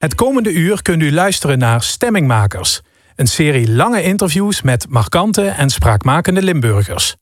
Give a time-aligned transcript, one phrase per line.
[0.00, 2.80] Het komende uur kunt u luisteren naar Stemmingmakers,
[3.14, 7.16] een serie lange interviews met markante en spraakmakende Limburgers.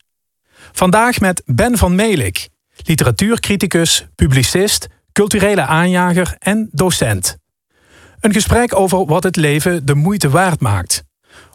[0.73, 7.37] Vandaag met Ben van Melik, literatuurcriticus, publicist, culturele aanjager en docent.
[8.21, 11.03] Een gesprek over wat het leven de moeite waard maakt.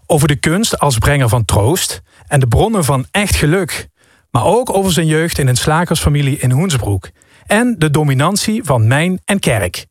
[0.05, 3.87] Over de kunst als brenger van troost en de bronnen van echt geluk.
[4.31, 7.09] Maar ook over zijn jeugd in een slagersfamilie in Hoensbroek.
[7.45, 9.85] En de dominantie van mijn en kerk.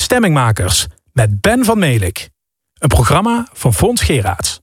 [0.00, 2.28] Stemmingmakers met Ben van Melik.
[2.78, 4.60] Een programma van Fons Geraerts.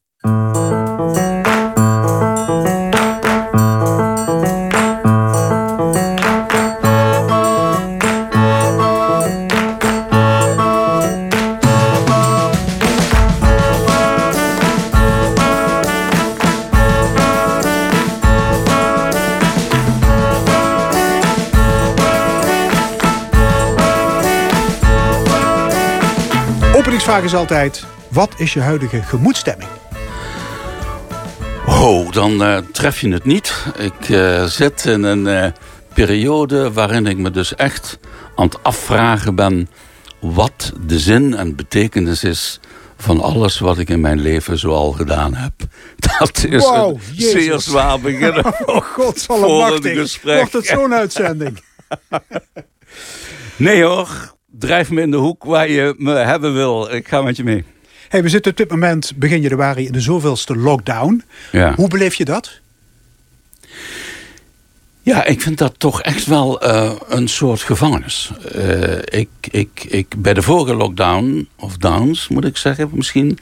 [27.13, 29.69] Vraag is altijd, wat is je huidige gemoedstemming?
[31.65, 33.65] Oh, dan uh, tref je het niet.
[33.77, 35.51] Ik uh, zit in een uh,
[35.93, 37.99] periode waarin ik me dus echt
[38.35, 39.69] aan het afvragen ben...
[40.19, 42.59] wat de zin en betekenis is
[42.97, 45.53] van alles wat ik in mijn leven zoal gedaan heb.
[46.19, 47.31] Dat is wow, een Jezus.
[47.31, 50.35] zeer zwaar beginnen oh God, zal een gesprek.
[50.35, 51.63] Wordt het zo'n uitzending?
[53.55, 56.93] nee hoor, drijf me in de hoek waar je me hebben wil.
[56.93, 57.63] Ik ga met je mee.
[58.09, 61.23] Hey, we zitten op dit moment begin januari in de zoveelste lockdown.
[61.51, 61.75] Ja.
[61.75, 62.59] Hoe beleef je dat?
[65.01, 68.31] Ja, ik vind dat toch echt wel uh, een soort gevangenis.
[68.55, 73.39] Uh, ik, ik, ik, bij de vorige lockdown, of downs moet ik zeggen misschien...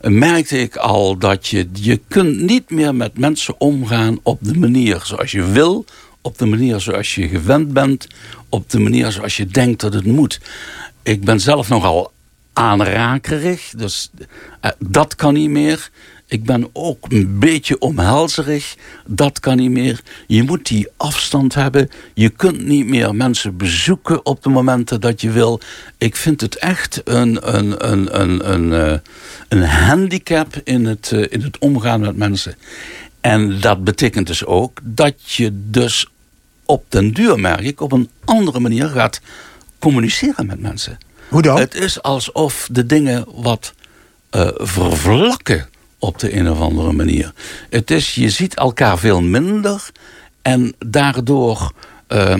[0.00, 5.00] merkte ik al dat je, je kunt niet meer met mensen omgaan op de manier
[5.04, 5.84] zoals je wil
[6.24, 8.06] op de manier zoals je gewend bent,
[8.48, 10.40] op de manier zoals je denkt dat het moet.
[11.02, 12.12] Ik ben zelf nogal
[12.52, 14.10] aanrakerig, dus
[14.64, 15.90] uh, dat kan niet meer.
[16.26, 18.74] Ik ben ook een beetje omhelzerig,
[19.06, 20.00] dat kan niet meer.
[20.26, 21.90] Je moet die afstand hebben.
[22.14, 25.60] Je kunt niet meer mensen bezoeken op de momenten dat je wil.
[25.98, 28.98] Ik vind het echt een, een, een, een, een, uh,
[29.48, 32.54] een handicap in het, uh, in het omgaan met mensen.
[33.20, 36.06] En dat betekent dus ook dat je dus
[36.66, 39.20] op den duur, merk ik, op een andere manier gaat
[39.78, 40.98] communiceren met mensen.
[41.28, 41.58] Hoe dan?
[41.58, 43.74] Het is alsof de dingen wat
[44.30, 47.32] uh, vervlakken op de een of andere manier.
[47.70, 49.90] Het is, je ziet elkaar veel minder
[50.42, 51.72] en daardoor...
[52.08, 52.34] Uh,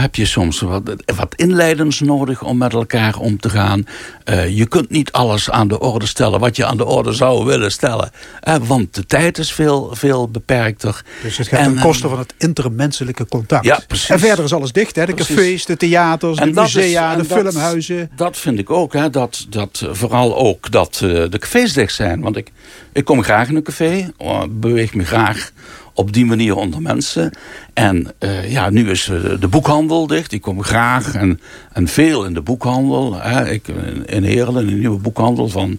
[0.00, 0.82] heb je soms wat,
[1.16, 3.86] wat inleidens nodig om met elkaar om te gaan.
[4.24, 7.44] Uh, je kunt niet alles aan de orde stellen wat je aan de orde zou
[7.44, 8.10] willen stellen.
[8.48, 11.04] Uh, want de tijd is veel, veel beperkter.
[11.22, 13.64] Dus het gaat ten koste van het intermenselijke contact.
[13.64, 14.08] Ja, precies.
[14.08, 15.06] En verder is alles dicht, hè?
[15.06, 15.34] de precies.
[15.34, 18.10] cafés, de theaters, de musea, de filmhuizen.
[18.16, 19.10] Dat vind ik ook, hè?
[19.10, 22.20] Dat, dat vooral ook dat uh, de cafés dicht zijn.
[22.20, 22.52] Want ik,
[22.92, 24.12] ik kom graag in een café,
[24.50, 25.50] beweeg me graag
[25.94, 27.32] op die manier onder mensen.
[27.74, 30.32] En uh, ja, nu is uh, de boekhandel dicht.
[30.32, 31.40] Ik kom graag en,
[31.72, 33.14] en veel in de boekhandel.
[33.14, 33.50] Hè.
[33.50, 33.68] Ik,
[34.06, 35.78] in Heerlen, een nieuwe boekhandel van,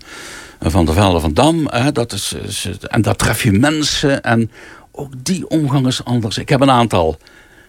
[0.59, 1.67] van de Velde van Dam.
[1.67, 1.91] Hè.
[1.91, 4.23] Dat is, is, en daar tref je mensen.
[4.23, 4.51] En
[4.91, 6.37] ook die omgang is anders.
[6.37, 7.17] Ik heb een aantal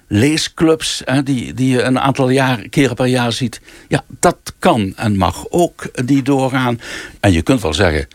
[0.07, 3.61] leesclubs hè, die, die je een aantal jaar, keren per jaar ziet.
[3.89, 6.81] Ja, dat kan en mag ook die doorgaan.
[7.21, 8.09] En je kunt wel zeggen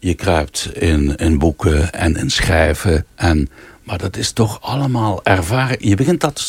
[0.00, 3.06] je kruipt in, in boeken en in schrijven.
[3.14, 3.48] En,
[3.82, 5.88] maar dat is toch allemaal ervaren.
[5.88, 6.42] Je begint dat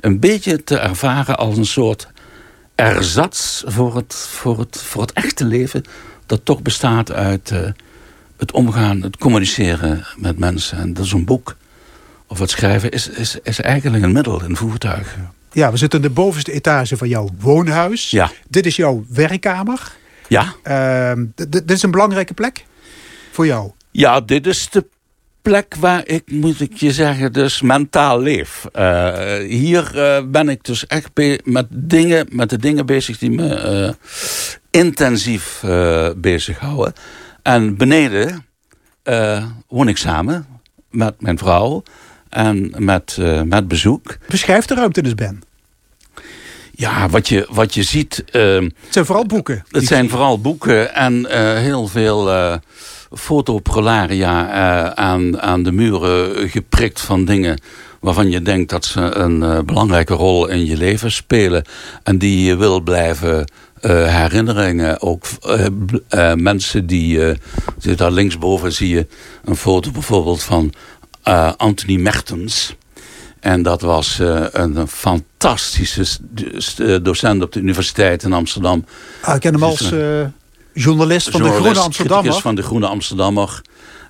[0.00, 2.08] een beetje te ervaren als een soort
[2.74, 5.84] erzats voor het, voor het, voor het echte leven.
[6.26, 7.60] Dat toch bestaat uit uh,
[8.36, 10.78] het omgaan, het communiceren met mensen.
[10.78, 11.56] En dat is een boek
[12.26, 15.16] of het schrijven is, is, is eigenlijk een middel, een voertuig.
[15.52, 18.10] Ja, we zitten in de bovenste etage van jouw woonhuis.
[18.10, 18.30] Ja.
[18.48, 19.92] Dit is jouw werkkamer.
[20.32, 20.54] Ja.
[21.16, 22.64] Uh, dit is een belangrijke plek
[23.30, 23.70] voor jou?
[23.90, 24.86] Ja, dit is de
[25.42, 28.66] plek waar ik, moet ik je zeggen, dus mentaal leef.
[28.76, 31.10] Uh, hier uh, ben ik dus echt
[31.44, 34.18] met, dingen, met de dingen bezig die me uh,
[34.70, 35.64] intensief
[36.16, 36.92] bezighouden.
[37.42, 38.46] En beneden
[39.68, 40.46] woon ik samen
[40.90, 41.82] met mijn vrouw
[42.28, 44.16] en met, met bezoek.
[44.28, 45.42] Beschrijf de ruimte dus, Ben.
[46.74, 48.24] Ja, wat je, wat je ziet...
[48.30, 49.64] het zijn vooral boeken.
[49.70, 51.26] Het zijn vooral boeken en
[51.58, 52.28] heel veel
[53.14, 57.60] fotoprolaria uh, aan, aan de muren geprikt van dingen
[58.00, 61.64] waarvan je denkt dat ze een uh, belangrijke rol in je leven spelen.
[62.02, 65.00] En die je wil blijven uh, herinneringen.
[65.00, 65.26] Ook
[66.34, 67.20] mensen die,
[67.96, 69.06] daar linksboven zie je
[69.44, 70.72] een foto bijvoorbeeld van
[71.56, 72.76] Anthony Mertens.
[73.42, 74.18] En dat was
[74.52, 76.06] een fantastische
[77.02, 78.84] docent op de Universiteit in Amsterdam.
[79.20, 79.92] Ah, ik ken hem als
[80.72, 82.40] journalist van de Groene Amsterdammer.
[82.40, 83.60] van de Groene Amsterdammer.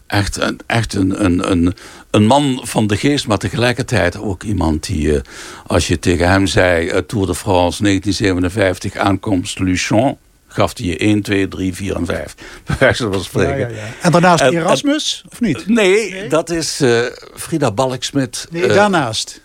[0.07, 1.75] Echt, echt een, een, een,
[2.11, 5.21] een man van de geest, maar tegelijkertijd ook iemand die,
[5.67, 10.19] als je tegen hem zei, Tour de France 1957, aankomst Luchon,
[10.53, 12.35] gaf hij je 1, 2, 3, 4 en 5.
[12.67, 13.59] Bij wijze van spreken.
[13.59, 13.87] Ja, ja, ja.
[14.03, 15.69] En daarnaast Erasmus, of niet?
[15.69, 18.47] Nee, dat is uh, Frida Balksmit.
[18.51, 19.41] Nee, uh, daarnaast.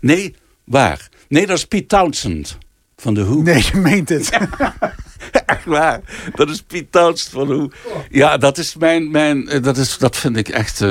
[0.00, 1.08] Nee, waar?
[1.28, 2.58] Nee, dat is Pete Townsend
[2.96, 3.42] van de Who.
[3.42, 4.30] Nee, je meent het.
[5.46, 6.00] echt waar.
[6.34, 7.70] Dat is Pete Townsend van de Who.
[8.10, 9.10] Ja, dat is mijn...
[9.10, 10.88] mijn eh, dat, is, dat vind ik echt uh,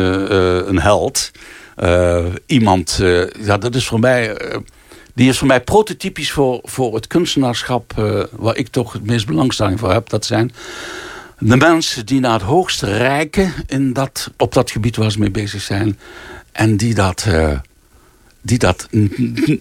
[0.67, 1.31] een held.
[2.45, 2.99] Iemand...
[3.39, 4.37] ja, dat is voor mij
[5.13, 7.93] die is voor mij prototypisch voor, voor het kunstenaarschap...
[7.99, 10.09] Uh, waar ik toch het meest belangstelling voor heb.
[10.09, 10.53] Dat zijn
[11.39, 13.53] de mensen die naar het hoogste rijken...
[13.67, 15.99] In dat, op dat gebied waar ze mee bezig zijn.
[16.51, 17.59] En die dat, uh,
[18.41, 18.87] die dat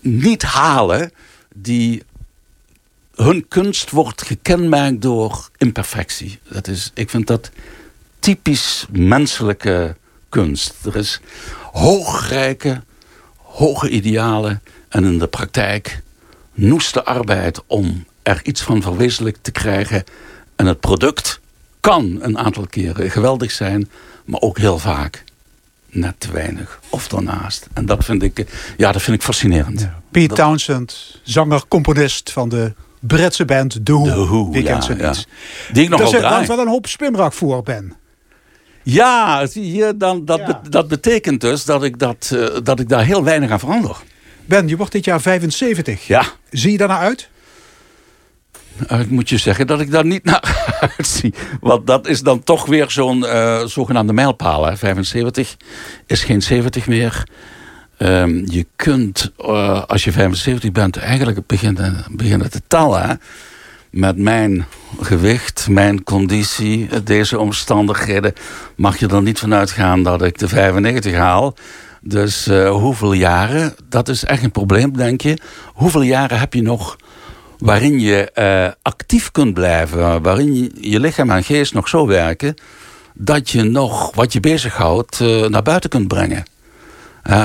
[0.00, 1.12] niet halen.
[1.54, 2.02] Die
[3.14, 6.38] hun kunst wordt gekenmerkt door imperfectie.
[6.48, 7.50] Dat is, ik vind dat
[8.18, 9.96] typisch menselijke
[10.28, 10.74] kunst.
[10.84, 11.20] Er is
[11.72, 12.82] hoogrijke,
[13.36, 16.02] hoge idealen en in de praktijk
[16.54, 20.04] noeste arbeid om er iets van verwezenlijkt te krijgen.
[20.56, 21.40] En het product
[21.80, 23.88] kan een aantal keren geweldig zijn,
[24.24, 25.24] maar ook heel vaak
[25.90, 27.68] net te weinig of daarnaast.
[27.72, 28.46] En dat vind ik,
[28.76, 29.80] ja, dat vind ik fascinerend.
[29.80, 30.00] Ja.
[30.10, 34.04] Pete Townsend, zanger, componist van de Britse band The Who.
[34.04, 35.14] The Who, ja.
[35.72, 36.10] Die ik nog.
[36.10, 37.94] Dat wel een hoop spinbrak voor ben.
[38.82, 43.04] Ja, zie je, dan, dat, dat betekent dus dat ik, dat, uh, dat ik daar
[43.04, 43.96] heel weinig aan verander.
[44.50, 46.06] Ben, je wordt dit jaar 75.
[46.06, 46.24] Ja.
[46.50, 47.28] Zie je daar naar uit?
[48.92, 51.34] Uh, ik moet je zeggen dat ik daar niet naar uitzie.
[51.60, 54.66] Want dat is dan toch weer zo'n uh, zogenaamde mijlpaal.
[54.66, 54.76] Hè.
[54.76, 55.56] 75
[56.06, 57.28] is geen 70 meer.
[57.98, 63.20] Um, je kunt, uh, als je 75 bent, eigenlijk beginnen, beginnen te tellen.
[63.90, 64.66] Met mijn
[65.00, 68.32] gewicht, mijn conditie, deze omstandigheden...
[68.76, 71.56] mag je er niet vanuit gaan dat ik de 95 haal.
[72.00, 75.38] Dus uh, hoeveel jaren, dat is echt een probleem, denk je.
[75.66, 76.96] Hoeveel jaren heb je nog
[77.58, 80.22] waarin je uh, actief kunt blijven...
[80.22, 82.54] waarin je, lichaam en geest nog zo werken...
[83.14, 86.44] dat je nog wat je bezighoudt uh, naar buiten kunt brengen.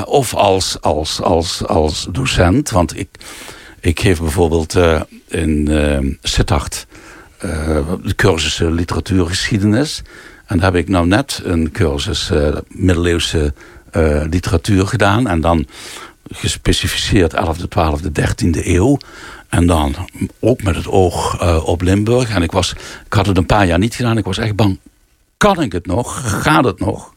[0.04, 3.08] of als, als, als, als docent, want ik,
[3.80, 4.76] ik geef bijvoorbeeld
[5.28, 5.68] in
[6.22, 6.86] Sittard...
[7.38, 10.02] de cursus literatuurgeschiedenis...
[10.46, 12.30] En daar heb ik nou net een cursus
[12.68, 13.54] middeleeuwse
[13.96, 15.26] uh, literatuur gedaan.
[15.26, 15.66] En dan
[16.30, 18.98] gespecificeerd 11e, 12e, 13e eeuw.
[19.48, 19.94] En dan
[20.38, 22.30] ook met het oog uh, op Limburg.
[22.30, 22.72] En ik, was,
[23.06, 24.18] ik had het een paar jaar niet gedaan.
[24.18, 24.78] Ik was echt bang.
[25.36, 26.40] Kan ik het nog?
[26.42, 27.14] Gaat het nog?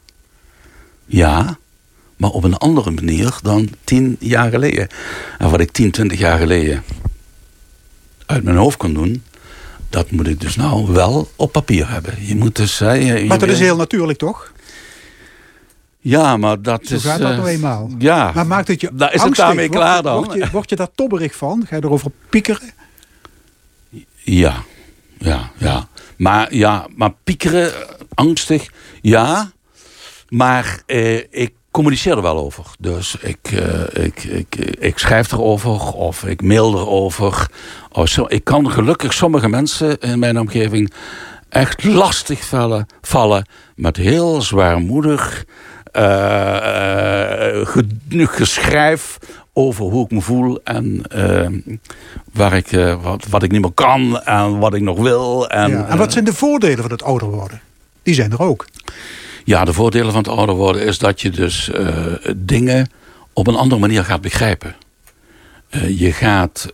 [1.06, 1.58] Ja,
[2.16, 4.88] maar op een andere manier dan tien jaar geleden.
[5.38, 6.82] En wat ik 10, 20 jaar geleden
[8.26, 9.22] uit mijn hoofd kon doen...
[9.88, 12.26] dat moet ik dus nou wel op papier hebben.
[12.26, 12.78] Je moet dus...
[12.78, 14.52] Hè, je, maar dat is heel natuurlijk, toch?
[16.00, 17.04] Ja, maar dat Zo is...
[17.04, 17.90] gaat dat nou eenmaal.
[17.98, 18.30] Ja.
[18.34, 19.36] Maar maakt het je Daar is angstig?
[19.36, 20.24] het daarmee klaar dan?
[20.24, 21.66] Word je, word je daar tobberig van?
[21.68, 22.70] Ga je erover piekeren?
[24.16, 24.62] Ja,
[25.18, 25.88] ja, ja.
[26.16, 27.72] Maar, ja, maar piekeren,
[28.14, 28.70] angstig,
[29.00, 29.50] ja.
[30.28, 32.64] Maar eh, ik communiceer er wel over.
[32.78, 37.50] Dus ik, uh, ik, ik, ik schrijf erover of ik mail erover.
[37.92, 38.24] Of zo.
[38.28, 40.92] Ik kan gelukkig sommige mensen in mijn omgeving
[41.48, 45.44] echt lastig vallen, vallen met heel zwaarmoedig
[45.92, 47.66] uh,
[48.26, 49.18] geschrijf
[49.52, 51.48] over hoe ik me voel en uh,
[52.32, 55.48] waar ik, uh, wat, wat ik niet meer kan en wat ik nog wil.
[55.48, 57.60] En, ja, en wat zijn de voordelen van het ouder worden?
[58.02, 58.66] Die zijn er ook.
[59.44, 61.70] Ja, de voordelen van het ouder worden is dat je dus
[62.36, 62.90] dingen
[63.32, 64.74] op een andere manier gaat begrijpen.
[65.96, 66.72] je gaat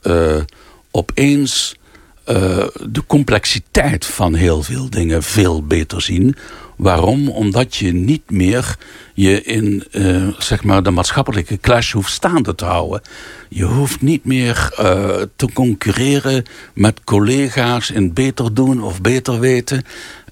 [0.90, 1.76] opeens
[2.24, 6.36] de complexiteit van heel veel dingen veel beter zien
[6.76, 7.28] Waarom?
[7.28, 8.76] Omdat je niet meer
[9.14, 13.00] je in uh, zeg maar de maatschappelijke clash hoeft staande te houden.
[13.48, 19.82] Je hoeft niet meer uh, te concurreren met collega's in beter doen of beter weten.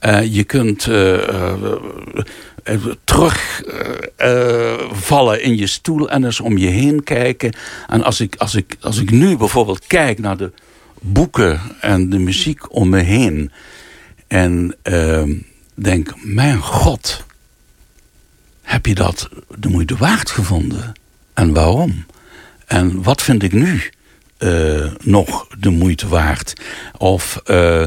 [0.06, 0.88] Uh, je kunt
[3.04, 7.56] terugvallen in je stoel en eens om je heen kijken.
[7.88, 10.52] En als ik, als ik, als ik nu bijvoorbeeld kijk naar de
[11.00, 13.50] boeken en de muziek om me heen...
[14.26, 15.32] en ehm,
[15.74, 17.24] denk, mijn god,
[18.62, 19.28] heb je dat
[19.58, 20.92] de moeite waard gevonden?
[21.34, 22.06] En waarom?
[22.66, 23.82] En wat vind ik nu
[24.38, 26.52] uh, nog de moeite waard?
[26.98, 27.84] Of uh,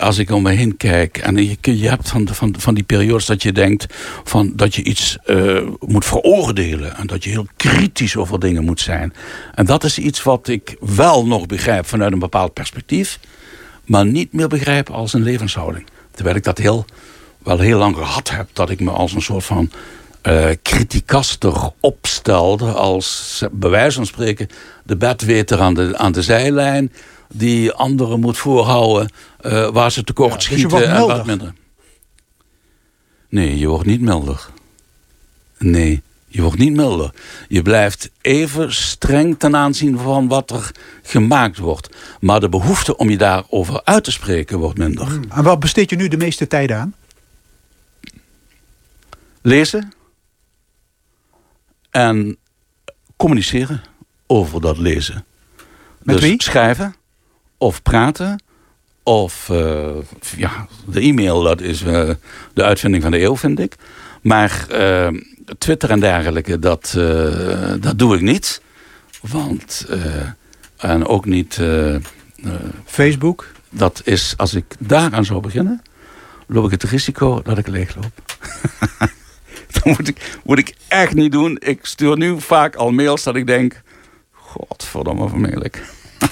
[0.00, 1.18] als ik om me heen kijk...
[1.18, 3.86] en je, je hebt van, van, die periodes dat je denkt...
[4.24, 6.96] Van dat je iets uh, moet veroordelen...
[6.96, 9.14] en dat je heel kritisch over dingen moet zijn.
[9.54, 13.18] En dat is iets wat ik wel nog begrijp vanuit een bepaald perspectief...
[13.84, 15.86] maar niet meer begrijp als een levenshouding.
[16.10, 16.84] Terwijl ik dat heel,
[17.42, 18.48] wel heel lang gehad heb...
[18.52, 19.70] dat ik me als een soort van
[20.22, 20.50] uh,
[21.80, 22.72] opstelde...
[22.72, 24.48] als bij wijze van spreken
[24.84, 26.92] de bedweter aan de, aan de zijlijn
[27.32, 29.10] die anderen moet voorhouden
[29.42, 31.52] uh, waar ze tekort ja, schieten dus en wat minder.
[33.28, 34.48] Nee, je wordt niet milder.
[35.58, 37.10] Nee, je wordt niet milder.
[37.48, 40.70] Je blijft even streng ten aanzien van wat er
[41.02, 41.88] gemaakt wordt.
[42.20, 45.06] Maar de behoefte om je daarover uit te spreken wordt minder.
[45.06, 45.24] Hmm.
[45.30, 46.94] En wat besteed je nu de meeste tijd aan?
[49.42, 49.92] Lezen.
[51.90, 52.36] En
[53.16, 53.82] communiceren
[54.26, 55.24] over dat lezen.
[56.02, 56.42] Met dus wie?
[56.42, 56.94] schrijven
[57.58, 58.42] of praten.
[59.02, 59.88] Of uh,
[60.36, 62.10] ja, de e-mail, dat is uh,
[62.54, 63.76] de uitvinding van de eeuw, vind ik.
[64.22, 65.08] Maar uh,
[65.58, 66.90] Twitter en dergelijke, dat,
[67.80, 68.62] dat doe ik niet.
[69.20, 69.86] Want,
[70.76, 71.60] en ook niet...
[72.84, 73.46] Facebook?
[73.70, 75.82] Dat is, als ik daaraan zou beginnen,
[76.46, 78.22] loop ik het risico dat ik leegloop.
[79.96, 81.56] moet ik, moet ik echt niet doen.
[81.60, 83.82] Ik stuur nu vaak al mails dat ik denk...
[84.32, 85.82] Godverdomme vermeerlijk.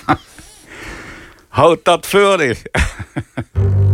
[1.49, 2.41] Houd dat voor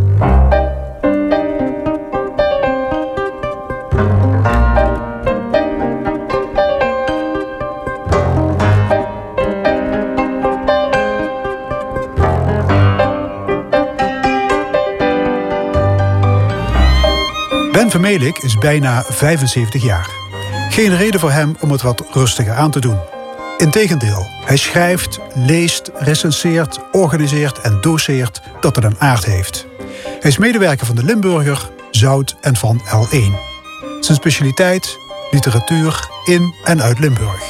[17.89, 20.09] Vermelik is bijna 75 jaar.
[20.69, 22.99] Geen reden voor hem om het wat rustiger aan te doen.
[23.57, 29.67] Integendeel, hij schrijft, leest, recenseert, organiseert en doseert dat het een aard heeft.
[30.19, 33.33] Hij is medewerker van de Limburger, Zout en van L1.
[33.99, 34.97] Zijn specialiteit?
[35.31, 37.43] Literatuur in en uit Limburg.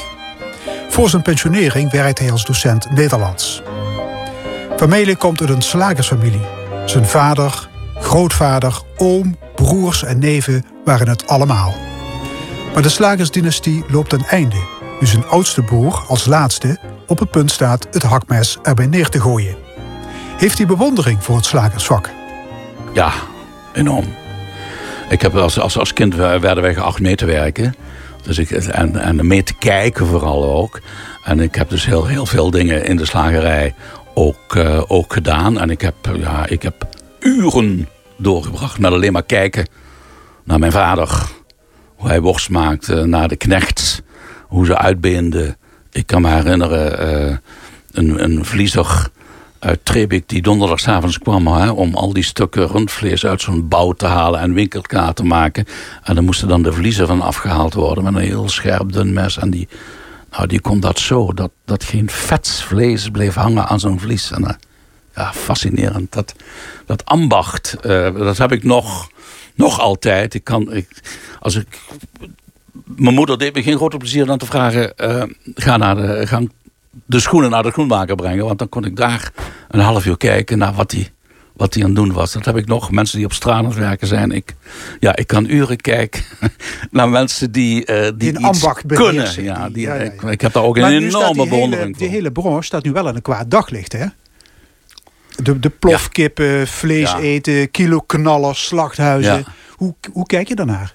[0.88, 3.62] Voor zijn pensionering werkt hij als docent Nederlands.
[4.76, 6.46] Familie komt uit een slagersfamilie.
[6.84, 11.74] Zijn vader, grootvader, oom, broers en neven waren het allemaal.
[12.74, 14.56] Maar de slagersdynastie loopt ten einde
[15.00, 19.20] nu zijn oudste broer als laatste op het punt staat het hakmes erbij neer te
[19.20, 19.56] gooien.
[20.36, 22.10] Heeft hij bewondering voor het slagersvak?
[22.94, 23.12] Ja,
[23.72, 24.04] enorm.
[25.08, 27.74] Ik heb als, als, als kind werden wij geacht mee te werken.
[28.22, 30.80] Dus ik, en, en mee te kijken vooral ook.
[31.24, 33.74] En ik heb dus heel, heel veel dingen in de slagerij
[34.14, 35.60] ook, uh, ook gedaan.
[35.60, 36.86] En ik heb, ja, ik heb
[37.20, 39.68] uren doorgebracht met alleen maar kijken
[40.44, 41.30] naar mijn vader.
[41.94, 44.00] Hoe hij worst maakte, naar de knechts
[44.46, 45.56] hoe ze uitbeenden.
[45.92, 47.36] Ik kan me herinneren, uh,
[47.90, 49.10] een, een vliezer
[49.58, 51.46] uit Trebik die donderdagavond kwam...
[51.46, 55.64] Hè, om al die stukken rundvlees uit zo'n bouw te halen en winkelkaart te maken.
[56.02, 59.38] En dan moesten dan de vliezen van afgehaald worden met een heel scherp dun mes.
[59.38, 59.68] En die,
[60.30, 64.30] nou, die kon dat zo, dat, dat geen vetsvlees bleef hangen aan zo'n vlies.
[64.30, 64.50] En, uh,
[65.16, 66.12] ja, fascinerend.
[66.12, 66.34] Dat,
[66.86, 69.10] dat ambacht, uh, dat heb ik nog,
[69.54, 70.34] nog altijd.
[70.34, 70.88] Ik kan, ik,
[71.40, 71.80] als ik
[72.84, 74.92] mijn moeder deed me geen grote plezier dan te vragen...
[74.96, 75.22] Uh,
[75.54, 76.42] ga, naar de, ga
[77.04, 78.44] de schoenen naar de schoenmaker brengen.
[78.44, 79.32] Want dan kon ik daar
[79.68, 81.10] een half uur kijken naar wat hij
[81.56, 82.32] wat hij aan het doen was.
[82.32, 82.90] Dat heb ik nog.
[82.90, 84.30] Mensen die op straat aan het werken zijn.
[84.30, 84.54] Ik,
[85.00, 86.22] ja, ik kan uren kijken
[86.90, 89.42] naar mensen die, uh, die, die ambacht kunnen.
[89.42, 92.06] Ja, die, Ik, ik, heb daar ook een enorme bewondering voor.
[92.06, 94.06] Die hele branche staat nu wel in een kwaad daglicht, hè?
[95.42, 99.44] De, de plofkippen, vlees eten, kilo knallers, slachthuizen.
[99.70, 100.94] Hoe, hoe kijk je daarnaar?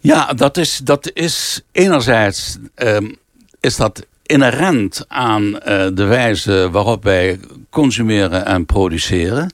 [0.00, 3.16] Ja, dat is, dat is enerzijds um,
[3.60, 5.58] is dat inherent aan uh,
[5.94, 7.40] de wijze waarop wij
[7.70, 9.52] consumeren en produceren.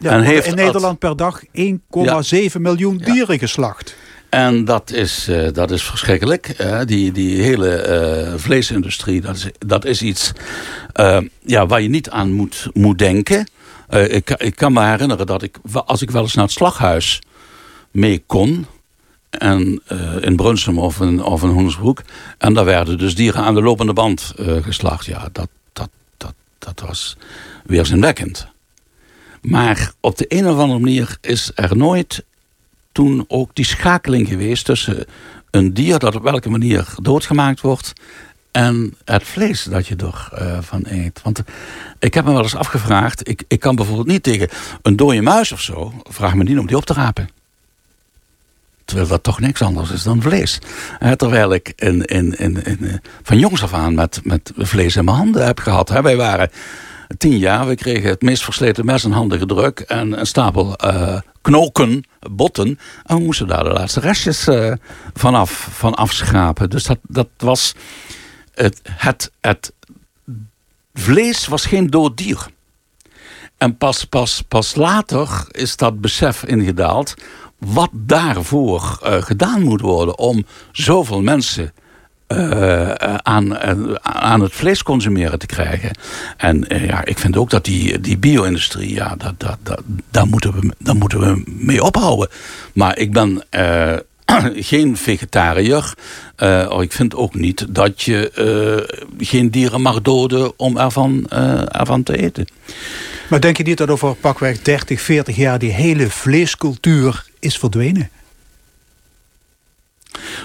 [0.00, 1.50] Ja, en heeft in Nederland per dag 1,7
[1.90, 2.22] ja.
[2.58, 3.40] miljoen dieren ja.
[3.40, 3.94] geslacht.
[4.30, 6.54] En dat is, uh, dat is verschrikkelijk.
[6.60, 7.88] Uh, die, die hele
[8.32, 10.32] uh, vleesindustrie, dat is, dat is iets
[11.44, 13.48] ja, waar je niet aan moet, moet denken.
[13.88, 17.22] ik, ik kan me herinneren dat ik, als ik wel eens naar het slaghuis
[17.90, 18.66] mee kon
[19.30, 19.82] en,
[20.20, 22.02] in Brunsum of in, of in Hoensbroek.
[22.38, 25.06] En daar werden dus dieren aan de lopende band geslacht.
[25.06, 27.16] Ja, dat, dat, dat, dat was
[27.64, 28.46] weerzinwekkend.
[29.42, 32.24] Maar op de een of andere manier is er nooit
[32.92, 34.64] toen ook die schakeling geweest...
[34.64, 35.04] tussen
[35.50, 37.92] een dier dat op welke manier doodgemaakt wordt...
[38.50, 39.96] en het vlees dat je
[40.30, 41.20] ervan uh, eet.
[41.22, 41.42] Want
[41.98, 43.28] ik heb me wel eens afgevraagd...
[43.28, 44.48] Ik, ik kan bijvoorbeeld niet tegen
[44.82, 45.92] een dode muis of zo...
[46.02, 47.28] vraag me niet om die op te rapen.
[48.84, 50.58] Terwijl dat toch niks anders is dan vlees.
[51.16, 55.16] terwijl ik in, in, in, eh, van jongs af aan met, met vlees in mijn
[55.16, 55.88] handen heb gehad.
[55.88, 56.50] wij waren
[57.16, 57.66] tien jaar.
[57.66, 59.80] We kregen het meest versleten mes en handige druk.
[59.80, 62.78] En een stapel uh, knoken, botten.
[63.04, 64.72] En we moesten daar de laatste restjes uh,
[65.14, 66.70] vanaf, van afschrapen.
[66.70, 67.74] Dus dat, dat was...
[68.54, 69.72] Het, het, het
[70.94, 72.46] vlees was geen dood dier.
[73.56, 77.14] En pas, pas, pas later is dat besef ingedaald...
[77.58, 81.72] wat daarvoor uh, gedaan moet worden om zoveel mensen
[82.32, 85.90] uh, aan, uh, aan het vlees consumeren te krijgen.
[86.36, 90.52] En ja, ik vind ook dat die, die bio-industrie, ja, dat, dat, dat, daar, moeten
[90.52, 92.28] we, daar moeten we mee ophouden.
[92.74, 93.42] Maar ik ben
[94.72, 95.94] geen vegetariër.
[96.38, 98.32] Uh, ik vind ook niet dat je
[99.18, 101.28] geen dieren mag doden om ervan,
[101.68, 102.46] ervan te eten.
[103.28, 105.58] Maar denk je niet dat over pakweg 30, 40 jaar...
[105.58, 108.10] die hele vleescultuur is verdwenen?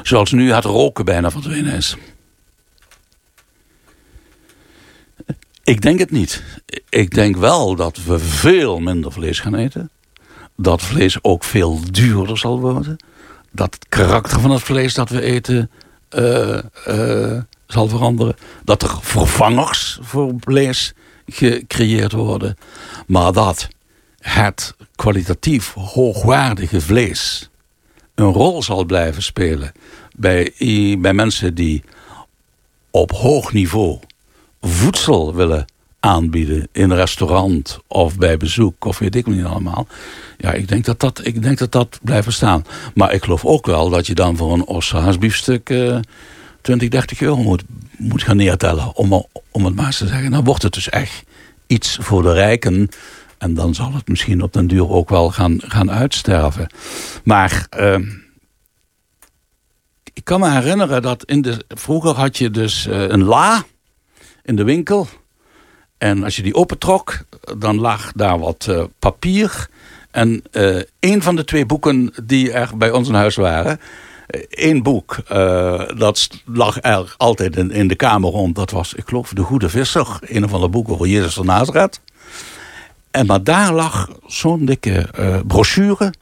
[0.03, 1.95] Zoals nu het roken bijna verdwenen is.
[5.63, 6.43] Ik denk het niet.
[6.89, 9.89] Ik denk wel dat we veel minder vlees gaan eten.
[10.57, 12.97] Dat vlees ook veel duurder zal worden.
[13.51, 15.71] Dat het karakter van het vlees dat we eten
[16.15, 18.35] uh, uh, zal veranderen.
[18.63, 20.93] Dat er vervangers voor vlees
[21.27, 22.57] gecreëerd worden.
[23.07, 23.67] Maar dat
[24.19, 27.49] het kwalitatief hoogwaardige vlees
[28.15, 29.71] een rol zal blijven spelen
[30.15, 30.53] bij,
[30.99, 31.83] bij mensen die
[32.91, 33.99] op hoog niveau
[34.61, 35.65] voedsel willen
[35.99, 39.87] aanbieden in een restaurant of bij bezoek of weet ik niet allemaal.
[40.37, 42.65] Ja, ik denk dat dat, ik denk dat, dat blijft staan.
[42.93, 45.97] Maar ik geloof ook wel dat je dan voor een ossehaasbiefstuk uh,
[46.61, 47.63] 20, 30 euro moet,
[47.97, 48.95] moet gaan neertellen.
[48.95, 50.31] Om, om het maar te zeggen.
[50.31, 51.23] Dan wordt het dus echt
[51.67, 52.89] iets voor de rijken.
[53.45, 56.67] En dan zal het misschien op den duur ook wel gaan, gaan uitsterven.
[57.23, 57.97] Maar uh,
[60.13, 63.63] ik kan me herinneren dat in de, vroeger had je dus uh, een la
[64.43, 65.07] in de winkel.
[65.97, 67.17] En als je die opentrok,
[67.57, 69.67] dan lag daar wat uh, papier.
[70.11, 73.79] En uh, een van de twee boeken die er bij ons in huis waren...
[74.49, 75.17] Eén boek,
[75.97, 78.55] dat lag er altijd in, de kamer rond.
[78.55, 80.07] Dat was, ik geloof, De Goede Visser.
[80.21, 81.99] Een of andere boek over Jezus van Nazareth.
[83.15, 85.09] En maar daar lag zo'n dikke
[85.47, 86.13] brochure.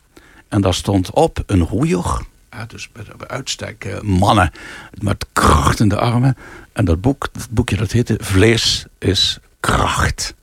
[0.48, 2.22] En daar stond op een roeier.
[2.52, 4.52] Ja, dus bij, uitstek mannen
[5.00, 6.38] met kracht in de armen.
[6.74, 10.34] En dat boek, dat boekje dat heette Vlees is kracht.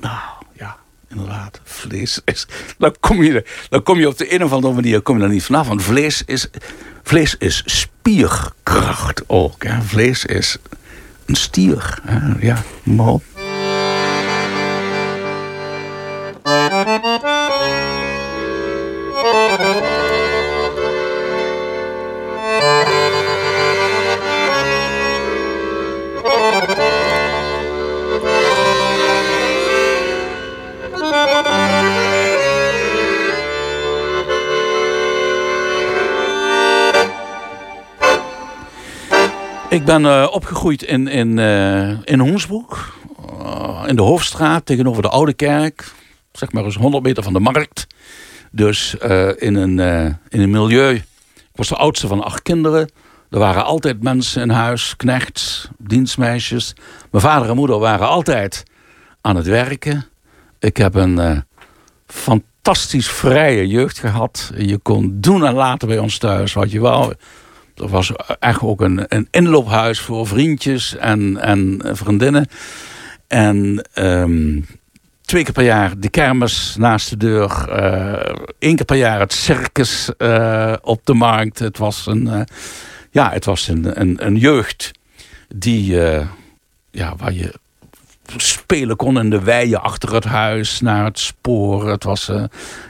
[0.00, 0.18] Nou,
[0.52, 0.76] ja,
[1.08, 1.60] inderdaad.
[1.64, 2.46] Vlees is...
[2.78, 5.28] Dan kom je, dan kom je op de een of andere manier kom je er
[5.28, 5.68] niet vanaf.
[5.68, 6.48] Want vlees is,
[7.02, 9.64] vlees is spierkracht ook.
[9.64, 9.82] Hè.
[9.82, 10.56] Vlees is
[11.26, 11.98] een stier.
[12.02, 12.46] Hè.
[12.46, 13.22] Ja, mooi.
[39.82, 42.94] Ik ben uh, opgegroeid in, in, uh, in Hoensbroek.
[43.40, 45.92] Uh, in de Hoofdstraat tegenover de Oude Kerk.
[46.32, 47.86] Zeg maar eens 100 meter van de markt.
[48.50, 48.94] Dus
[49.36, 49.78] in, een,
[50.28, 50.94] in een milieu.
[51.34, 52.90] Ik was de oudste van acht kinderen.
[53.30, 54.96] Er waren altijd mensen in huis.
[54.96, 56.74] Knechts, dienstmeisjes.
[57.10, 58.62] Mijn vader en moeder waren altijd
[59.20, 60.04] aan het werken.
[60.58, 61.44] Ik heb een
[62.06, 64.52] fantastisch vrije jeugd gehad.
[64.56, 67.14] Je kon doen en laten bij ons thuis wat je wou.
[67.76, 72.46] Er was echt ook een, een inloophuis voor vriendjes en, en vriendinnen.
[73.26, 74.66] En um,
[75.24, 77.68] twee keer per jaar de kermis naast de deur.
[77.68, 81.58] Uh, keer per jaar het circus uh, op de markt.
[81.58, 82.40] Het was een, uh,
[83.10, 84.90] ja, het was een, een, een jeugd
[85.54, 85.96] die,
[86.90, 87.54] ja, waar je
[88.36, 91.88] spelen kon in de weien achter het huis naar het spoor.
[91.88, 92.30] Het was,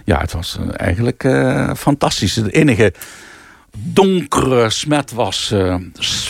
[0.05, 1.23] ja, het was eigenlijk
[1.77, 2.35] fantastisch.
[2.35, 2.93] De enige
[3.79, 5.77] donkere smet was uh,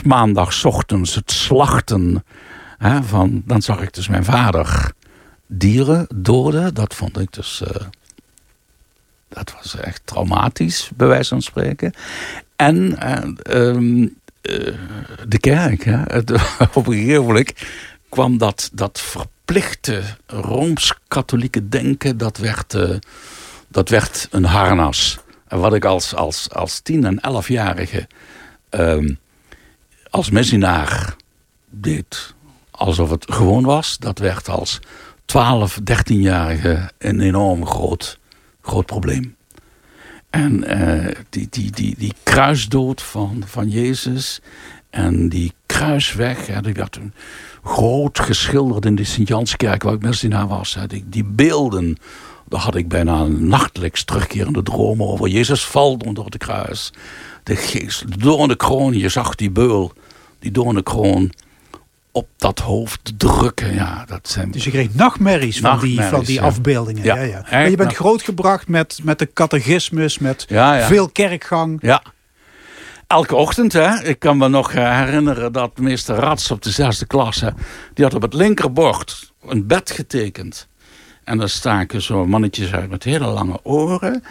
[0.05, 2.25] maandagochtends het slachten.
[2.79, 4.93] Hè, van, dan zag ik dus mijn vader
[5.47, 6.75] dieren doden.
[6.75, 7.63] Dat vond ik dus...
[7.63, 7.83] Uh,
[9.29, 11.93] dat was echt traumatisch, bij wijze van spreken.
[12.57, 14.17] En uh, um,
[15.29, 15.85] de kerk.
[15.85, 16.03] Hè,
[16.75, 17.53] op een gegeven moment
[18.09, 22.19] kwam dat, dat verplichte Rooms-katholieke denken...
[22.19, 22.77] dat werd,
[23.69, 25.19] dat werd een harnas
[25.61, 28.07] wat ik als, als, als tien- en elfjarige
[28.71, 29.19] um,
[30.11, 31.17] als missionaar
[31.71, 32.35] deed
[32.71, 33.99] alsof het gewoon was.
[33.99, 34.81] Dat werd als
[35.25, 38.19] 12, 13-jarige een enorm groot,
[38.63, 39.37] groot probleem.
[40.31, 44.41] En uh, die, die, die, die kruisdood van, van Jezus
[44.91, 46.47] en die Kruisweg.
[46.47, 46.99] Hè, die werd
[47.65, 50.79] groot geschilderd in de Sint-Janskerk, waar ik net naar was.
[51.05, 51.97] Die beelden,
[52.53, 55.29] daar had ik bijna nachtelijks terugkerende dromen over.
[55.29, 56.93] Jezus valt onder het kruis.
[57.43, 59.93] De geest, de doorne kroon, je zag die beul,
[60.39, 61.33] die doorne kroon
[62.11, 63.75] op dat hoofd drukken.
[63.75, 64.51] Ja, dat zijn...
[64.51, 67.05] Dus je kreeg nachtmerries, van, die, van die afbeeldingen.
[67.05, 67.21] Ja.
[67.21, 70.47] Ja, Maar je bent grootgebracht met, met de catechismus, met
[70.81, 71.79] veel kerkgang.
[71.83, 72.03] Ja.
[73.07, 74.05] Elke ochtend, hè.
[74.05, 77.55] Ik kan me nog eh, herinneren dat meester Rats op de zesde klasse...
[77.95, 80.69] die had op het linkerbord een bed getekend.
[81.25, 84.23] En daar staken zo mannetjes uit met hele lange oren...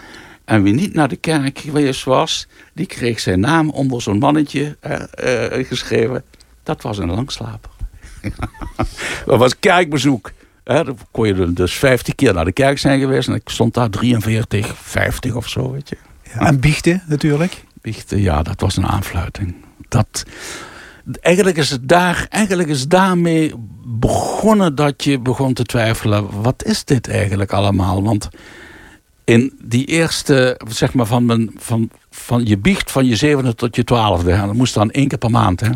[0.51, 4.77] En wie niet naar de kerk geweest was, die kreeg zijn naam onder zo'n mannetje
[4.87, 6.23] uh, geschreven.
[6.63, 7.71] Dat was een langslaper.
[9.25, 10.31] dat was kerkbezoek.
[10.63, 13.27] Hè, dan kon je dus 50 keer naar de kerk zijn geweest.
[13.27, 15.97] En ik stond daar 43, 50 of zo, weet je.
[16.33, 17.63] Ja, en biechten natuurlijk?
[17.81, 19.55] Biechten, ja, dat was een aanfluiting.
[19.89, 20.25] Dat,
[21.21, 23.53] eigenlijk, is het daar, eigenlijk is daarmee
[23.85, 26.41] begonnen dat je begon te twijfelen.
[26.41, 28.03] Wat is dit eigenlijk allemaal?
[28.03, 28.29] Want
[29.23, 33.75] in die eerste, zeg maar, van, mijn, van, van je biecht van je zevende tot
[33.75, 34.37] je twaalfde.
[34.37, 35.59] Dat moest dan één keer per maand.
[35.59, 35.69] Hè?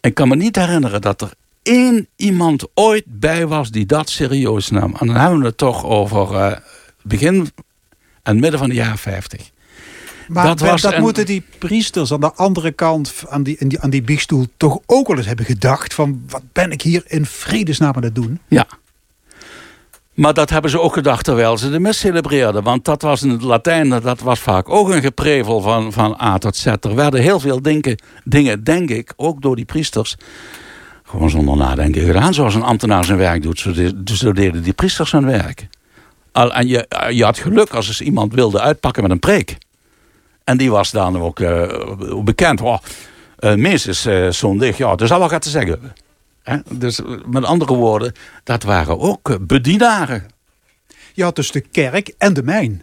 [0.00, 4.70] Ik kan me niet herinneren dat er één iemand ooit bij was die dat serieus
[4.70, 4.94] nam.
[4.98, 6.52] En dan hebben we het toch over uh,
[7.02, 7.50] begin
[8.22, 9.50] en midden van de jaren 50.
[10.28, 14.02] Maar dat, was dat moeten die priesters aan de andere kant aan die, aan die
[14.02, 18.02] biechtstoel toch ook wel eens hebben gedacht van wat ben ik hier in vredesnaam aan
[18.02, 18.40] het doen?
[18.48, 18.66] Ja.
[20.14, 22.62] Maar dat hebben ze ook gedacht terwijl ze de mis celebreerden.
[22.62, 26.38] Want dat was in het Latijn, dat was vaak ook een geprevel van, van A
[26.38, 26.66] tot Z.
[26.66, 30.16] Er werden heel veel dingen, dingen, denk ik, ook door die priesters...
[31.04, 32.34] gewoon zonder nadenken gedaan.
[32.34, 33.72] Zoals een ambtenaar zijn werk doet, zo,
[34.04, 35.68] zo deden die priesters hun werk.
[36.32, 39.56] Al, en je, je had geluk als eens iemand wilde uitpakken met een preek.
[40.46, 41.68] En die was dan ook uh,
[42.24, 42.60] bekend.
[42.60, 42.78] Oh,
[43.40, 45.70] uh, Mees is uh, zondig, ja, dus zal wel wat te zeggen
[46.42, 46.78] hebben.
[46.78, 48.12] Dus met andere woorden,
[48.44, 50.26] dat waren ook eh, bedienaren.
[51.12, 52.82] Je had dus de kerk en de mijn.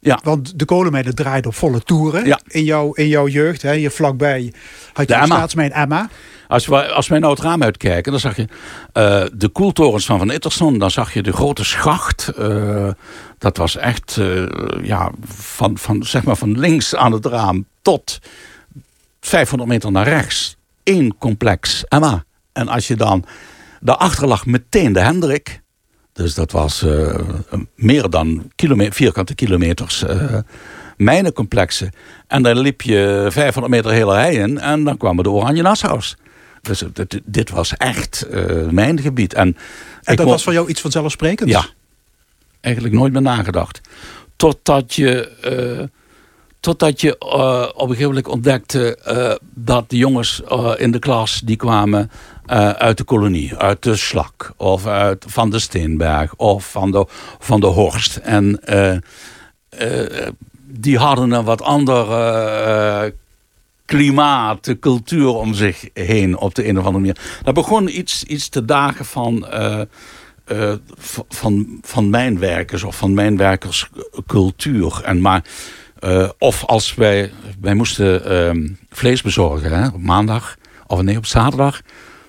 [0.00, 0.20] Ja.
[0.22, 2.40] Want de kolenmijnen draaide op volle toeren ja.
[2.46, 3.62] in, jouw, in jouw jeugd.
[3.62, 3.72] Hè.
[3.72, 4.52] Je vlakbij
[4.92, 6.08] had je de, de staatsmijn Emma.
[6.50, 10.18] Als we, als wij nou het raam uitkijken, dan zag je uh, de koeltorens van
[10.18, 10.78] Van Itterson.
[10.78, 12.32] Dan zag je de grote schacht.
[12.38, 12.88] Uh,
[13.38, 14.46] dat was echt uh,
[14.82, 18.18] ja, van, van, zeg maar van links aan het raam tot
[19.20, 20.56] 500 meter naar rechts.
[20.84, 22.24] Eén complex Emma.
[22.52, 23.24] En als je dan...
[23.80, 25.60] Daarachter lag meteen de Hendrik.
[26.12, 26.86] Dus dat was
[27.74, 28.50] meer dan
[28.90, 30.38] vierkante kilometers uh,
[30.96, 31.90] mijnencomplexen.
[32.26, 36.16] En dan liep je 500 meter hele rijen en dan kwamen de Oranje Nassau's.
[36.62, 39.34] Dus dit, dit, was echt uh, mijn gebied.
[39.34, 39.56] En,
[40.02, 41.52] en dat was voor jou iets vanzelfsprekends?
[41.52, 41.66] Ja,
[42.60, 43.80] eigenlijk nooit meer nagedacht.
[44.36, 45.88] Totdat je
[46.60, 50.98] Totdat je uh, op een gegeven moment ontdekte uh, dat de jongens uh, in de
[50.98, 52.10] klas die kwamen
[52.76, 57.06] uit de kolonie, uit de Slak of uit, van de Steenberg of van de,
[57.38, 58.16] van de Horst.
[58.16, 58.60] En
[60.66, 62.06] die hadden een wat ander
[63.90, 67.16] klimaat, cultuur om zich heen op de een of andere manier.
[67.42, 69.46] Dat begon iets, iets te dagen van...
[71.28, 75.00] van, van mijnwerkers of van mijnwerkerscultuur.
[75.04, 75.44] En maar
[76.00, 81.26] uh, of als wij, wij moesten uh, vlees bezorgen hè, op maandag, of nee, op
[81.26, 81.80] zaterdag.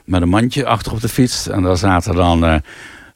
[0.05, 1.47] Met een mandje achter op de fiets.
[1.47, 2.55] En daar zaten dan uh,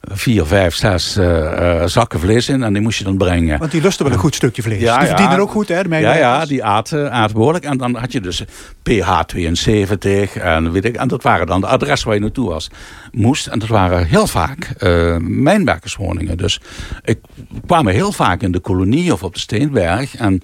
[0.00, 2.62] vier, vijf, zes uh, zakken vlees in.
[2.62, 3.58] En die moest je dan brengen.
[3.58, 4.80] Want die lusten wel een goed stukje vlees.
[4.80, 5.82] Ja, die verdienen ook goed, hè?
[5.82, 7.64] De ja, ja, die aten, aten behoorlijk.
[7.64, 8.44] En dan had je dus
[8.82, 10.96] pH 72 en weet ik.
[10.96, 12.70] En dat waren dan de adres waar je naartoe was.
[13.12, 13.46] Moest.
[13.46, 16.36] En dat waren heel vaak uh, mijnwerkerswoningen.
[16.36, 16.60] Dus
[17.04, 17.18] ik
[17.66, 20.16] kwam heel vaak in de kolonie of op de Steenberg.
[20.16, 20.42] En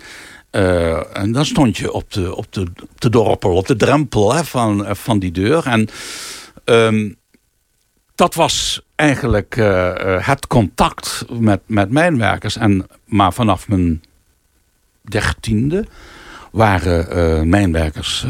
[0.52, 4.34] uh, en dan stond je op de, op de, op de dorpel, op de drempel
[4.34, 5.66] hè, van, van die deur.
[5.66, 5.88] En
[6.64, 7.16] um,
[8.14, 9.92] dat was eigenlijk uh,
[10.26, 12.56] het contact met, met mijnwerkers.
[12.56, 14.02] En, maar vanaf mijn
[15.00, 15.86] dertiende
[16.50, 18.26] waren uh, mijnwerkers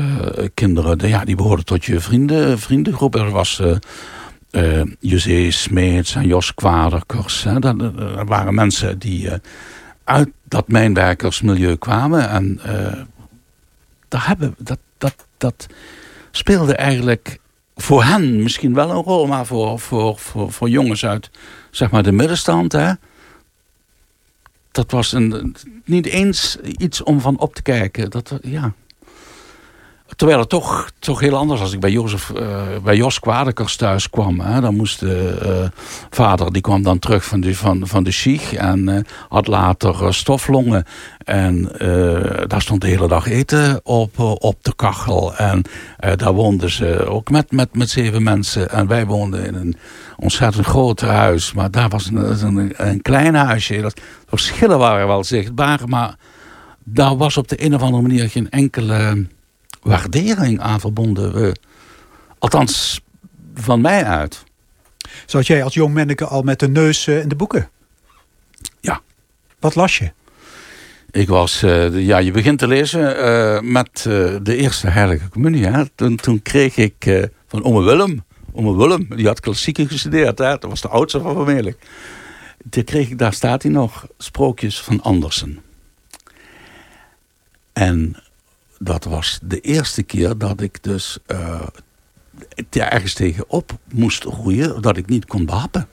[0.54, 3.14] kinderen, ja, die behoorden tot je vrienden, vriendengroep.
[3.14, 3.62] Er was
[4.52, 7.44] uh, Smeets en Jos Kwaderkers.
[7.44, 7.58] Hè.
[7.58, 7.92] Dat, dat,
[8.26, 9.28] waren mensen die
[10.04, 12.28] uit dat mijnwerkersmilieu kwamen.
[12.28, 12.60] En
[14.08, 15.66] daar hebben, dat, dat, dat
[16.30, 17.38] speelde eigenlijk
[17.76, 21.30] voor hen misschien wel een rol, maar voor, voor, voor, voor jongens uit
[21.70, 22.92] zeg maar de middenstand, hè,
[24.72, 28.10] dat was een, niet eens iets om van op te kijken.
[28.10, 28.72] Dat, ja.
[30.16, 31.68] Terwijl het toch, toch heel anders was.
[31.68, 34.40] Als ik bij, Jozef, uh, bij Jos Kwadekers thuis kwam.
[34.40, 38.10] Hè, dan moest de uh, vader, die kwam dan terug van de, van, van de
[38.10, 38.52] Chic.
[38.52, 38.98] En uh,
[39.28, 40.84] had later stoflongen.
[41.24, 41.62] En
[42.46, 45.36] daar stond de hele dag eten op, op de kachel.
[45.36, 45.62] En
[46.16, 48.70] daar woonden ze ook met, met, met zeven mensen.
[48.70, 49.76] En wij woonden in een
[50.16, 51.52] ontzettend groot huis.
[51.52, 53.80] Maar daar was een, een, een klein huisje.
[53.80, 55.80] Dat, verschillen waren wel zichtbaar.
[55.86, 56.16] Maar
[56.84, 59.26] daar was op de een of andere manier geen enkele
[59.82, 61.56] waardering aan verbonden.
[62.38, 63.00] althans,
[63.54, 64.44] van mij uit.
[65.26, 67.70] Zat jij als jong manneke al met de neus in de boeken?
[68.80, 69.00] Ja.
[69.58, 70.12] Wat las je?
[71.10, 75.66] Ik was, uh, ja, je begint te lezen uh, met uh, de eerste heilige communie.
[75.66, 75.88] Hè.
[75.94, 80.38] Toen, toen kreeg ik van ome Willem, ome Willem, die had klassieken gestudeerd.
[80.38, 80.48] Hè.
[80.48, 81.76] Dat was de oudste van familie.
[82.70, 85.60] Toen kreeg ik, daar staat hij nog, sprookjes van Andersen.
[87.72, 88.16] En
[88.84, 91.60] dat was de eerste keer dat ik dus uh,
[92.70, 95.88] ergens tegenop moest groeien dat ik niet kon behappen.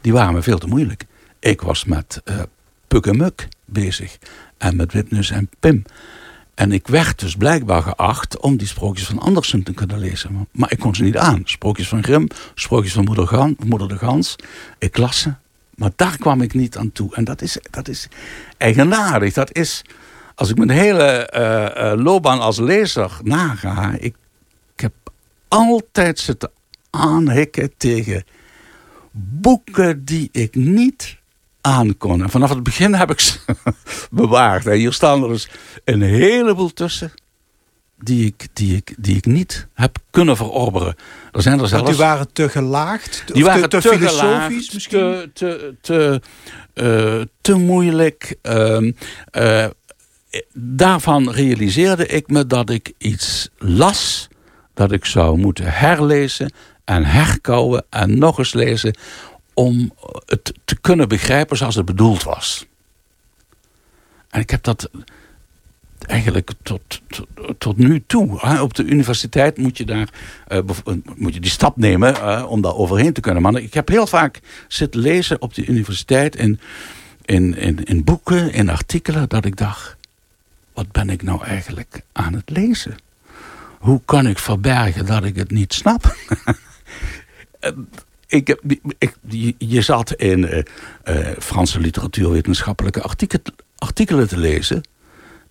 [0.00, 1.06] Die waren me veel te moeilijk.
[1.38, 2.42] Ik was met uh,
[2.88, 4.18] Puk en Muk bezig
[4.58, 5.84] en met Witnus en Pim.
[6.54, 10.48] En ik werd dus blijkbaar geacht om die sprookjes van Andersen te kunnen lezen.
[10.52, 11.42] Maar ik kon ze niet aan.
[11.44, 14.36] Sprookjes van Grimm, sprookjes van Moeder, Gan, Moeder de Gans.
[14.78, 15.34] Ik las ze,
[15.74, 17.14] maar daar kwam ik niet aan toe.
[17.14, 18.08] En dat is, dat is
[18.56, 19.34] eigenaardig.
[19.34, 19.84] Dat is
[20.40, 23.92] als ik mijn hele uh, uh, loopbaan als lezer naga...
[23.98, 24.14] Ik,
[24.74, 24.92] ik heb
[25.48, 26.50] altijd zitten
[26.90, 28.24] aanhikken tegen
[29.12, 31.16] boeken die ik niet
[31.60, 32.22] aankon.
[32.22, 33.38] En vanaf het begin heb ik ze
[34.10, 34.66] bewaard.
[34.66, 35.48] En hier staan er dus
[35.84, 37.12] een heleboel tussen
[37.98, 40.94] die ik, die ik, die ik niet heb kunnen verorberen.
[41.32, 41.88] Er zijn er zelfs...
[41.90, 43.22] die waren te gelaagd?
[43.32, 44.98] Die waren te, te, te filosofisch misschien?
[44.98, 46.20] Te, te, te,
[46.74, 48.36] uh, te moeilijk.
[48.42, 48.90] Uh,
[50.54, 54.28] daarvan realiseerde ik me dat ik iets las...
[54.74, 56.52] dat ik zou moeten herlezen
[56.84, 58.96] en herkouwen en nog eens lezen...
[59.54, 59.92] om
[60.26, 62.66] het te kunnen begrijpen zoals het bedoeld was.
[64.28, 64.90] En ik heb dat
[66.06, 67.00] eigenlijk tot,
[67.58, 68.60] tot, nu toe.
[68.60, 70.08] Op de universiteit moet je, daar,
[70.48, 70.58] uh,
[71.16, 73.42] moet je die stap nemen uh, om daar overheen te kunnen.
[73.42, 76.36] Maar ik heb heel vaak zitten lezen op de universiteit...
[76.36, 76.60] in,
[77.24, 79.98] in, in, in boeken, in artikelen, dat ik dacht
[80.72, 82.96] wat ben ik nou eigenlijk aan het lezen?
[83.78, 86.16] Hoe kan ik verbergen dat ik het niet snap?
[88.26, 88.62] ik heb,
[88.98, 89.16] ik,
[89.58, 90.62] je zat in uh,
[91.04, 93.02] uh, Franse literatuurwetenschappelijke
[93.78, 94.82] artikelen, te lezen.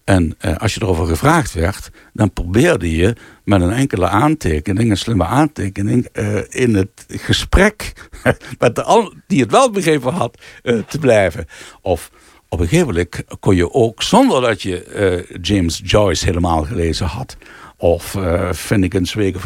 [0.04, 5.26] En als je erover gevraagd werd, dan probeerde je met een enkele aantekening, een slimme
[5.26, 6.08] aantekening,
[6.50, 7.94] in het gesprek
[8.60, 11.46] met de al die het wel begrepen had, te blijven.
[11.82, 12.12] Of
[12.50, 17.06] op een gegeven moment kon je ook, zonder dat je uh, James Joyce helemaal gelezen
[17.06, 17.38] had,
[17.78, 19.46] of uh, Finnegan's Wake, of,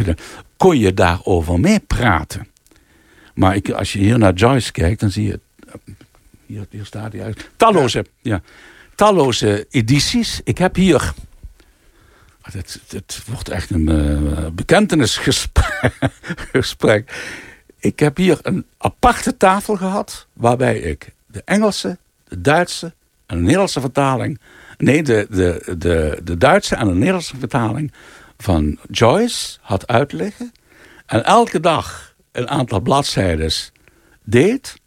[0.57, 2.47] kon je daarover meepraten.
[3.33, 5.39] Maar ik, als je hier naar Joyce kijkt, dan zie je,
[6.45, 8.41] hier, hier staat hij uit, talloze, ja.
[8.95, 10.41] talloze edities.
[10.43, 11.13] Ik heb hier,
[12.41, 17.13] het, het wordt echt een uh, bekentenisgesprek.
[17.79, 21.97] Ik heb hier een aparte tafel gehad, waarbij ik de Engelse
[22.33, 22.93] de Duitse
[23.25, 24.39] en de Nederlandse vertaling.
[24.77, 27.93] Nee, de, de, de, de Duitse en de Nederlandse vertaling
[28.37, 30.51] van Joyce had uitleggen.
[31.05, 33.51] En elke dag een aantal bladzijden
[34.23, 34.81] deed.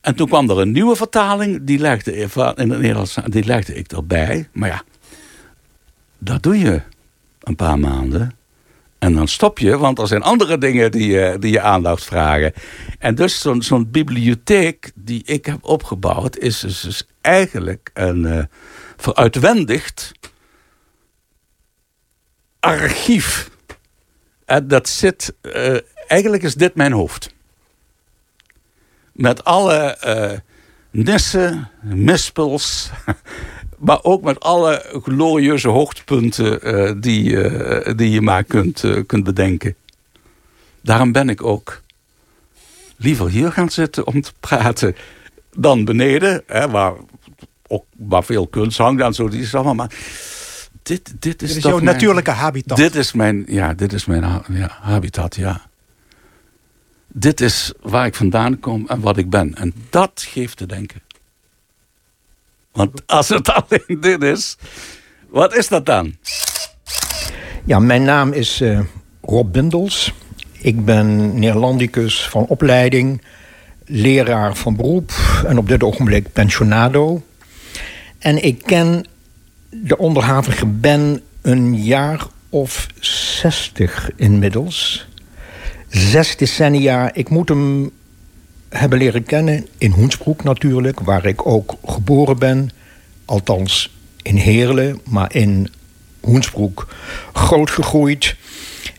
[0.00, 3.92] En toen kwam er een nieuwe vertaling, die legde, in het Nederlands, die legde ik
[3.92, 4.48] erbij.
[4.52, 4.82] Maar ja,
[6.18, 6.82] dat doe je
[7.40, 8.36] een paar maanden.
[9.02, 12.52] En dan stop je, want er zijn andere dingen die je, die je aandacht vragen.
[12.98, 16.36] En dus zo'n zo'n bibliotheek die ik heb opgebouwd...
[16.36, 18.44] is dus, dus eigenlijk een uh,
[18.96, 20.12] veruitwendigd
[22.60, 23.50] archief.
[24.44, 25.34] En dat zit...
[25.42, 27.34] Uh, eigenlijk is dit mijn hoofd.
[29.12, 30.38] Met alle uh,
[30.90, 32.90] nissen, mispels
[33.82, 39.24] maar ook met alle glorieuze hoogtepunten uh, die, uh, die je maar kunt, uh, kunt
[39.24, 39.74] bedenken.
[40.80, 41.82] Daarom ben ik ook
[42.96, 44.96] liever hier gaan zitten om te praten
[45.56, 46.92] dan beneden, hè, waar,
[47.66, 49.28] ook, waar veel kunst hangt en zo.
[49.28, 49.94] Die is allemaal, maar
[50.82, 52.76] dit, dit is, dit is jouw mijn, natuurlijke habitat.
[52.76, 55.60] Dit is mijn, ja, dit is mijn ja, habitat, ja.
[57.08, 59.54] Dit is waar ik vandaan kom en wat ik ben.
[59.54, 61.00] En dat geeft te denken.
[62.72, 64.56] Want als het alleen dit is,
[65.28, 66.14] wat is dat dan?
[67.64, 68.80] Ja, mijn naam is uh,
[69.20, 70.12] Rob Bindels.
[70.52, 73.22] Ik ben Neerlandicus van opleiding,
[73.86, 75.12] leraar van beroep
[75.46, 77.22] en op dit ogenblik pensionado.
[78.18, 79.06] En ik ken
[79.70, 85.06] de onderhavige Ben een jaar of zestig inmiddels.
[85.88, 87.14] Zes decennia.
[87.14, 87.90] Ik moet hem
[88.72, 92.70] hebben leren kennen in Hoensbroek natuurlijk, waar ik ook geboren ben.
[93.24, 95.68] Althans in Heerlen, maar in
[96.20, 96.94] Hoensbroek
[97.32, 98.36] groot gegroeid.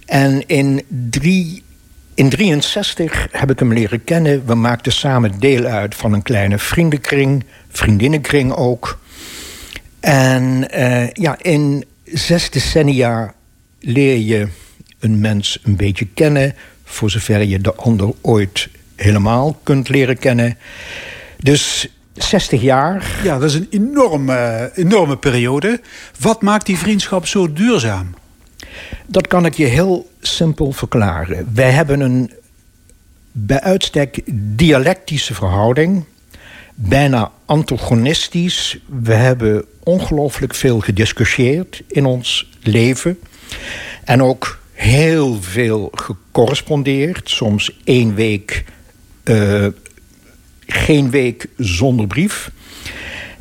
[0.06, 1.64] En in drie
[2.14, 4.46] in 63 heb ik hem leren kennen.
[4.46, 9.00] We maakten samen deel uit van een kleine vriendenkring, vriendinnenkring ook.
[10.00, 13.34] En uh, ja, in zes decennia
[13.80, 14.48] leer je
[15.00, 20.58] een mens een beetje kennen, voor zover je de ander ooit helemaal kunt leren kennen.
[21.40, 23.20] Dus 60 jaar.
[23.24, 25.82] Ja, dat is een enorme, enorme periode.
[26.20, 28.16] Wat maakt die vriendschap zo duurzaam?
[29.06, 31.50] Dat kan ik je heel simpel verklaren.
[31.54, 32.32] Wij hebben een
[33.32, 34.22] bij uitstek
[34.56, 36.04] dialectische verhouding,
[36.76, 38.80] bijna antagonistisch.
[39.04, 43.20] We hebben ongelooflijk veel gediscussieerd in ons leven.
[44.04, 47.30] En ook heel veel gecorrespondeerd.
[47.30, 48.64] Soms één week,
[49.24, 49.68] uh,
[50.60, 52.52] geen week zonder brief.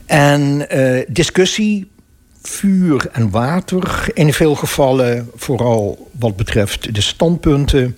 [0.07, 1.91] En uh, discussie
[2.43, 4.11] vuur en water.
[4.15, 7.97] In veel gevallen vooral wat betreft de standpunten.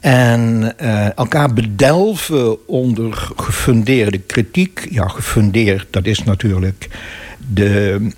[0.00, 4.86] En uh, elkaar bedelven onder gefundeerde kritiek.
[4.90, 6.88] Ja, gefundeerd, dat is natuurlijk
[7.52, 8.08] de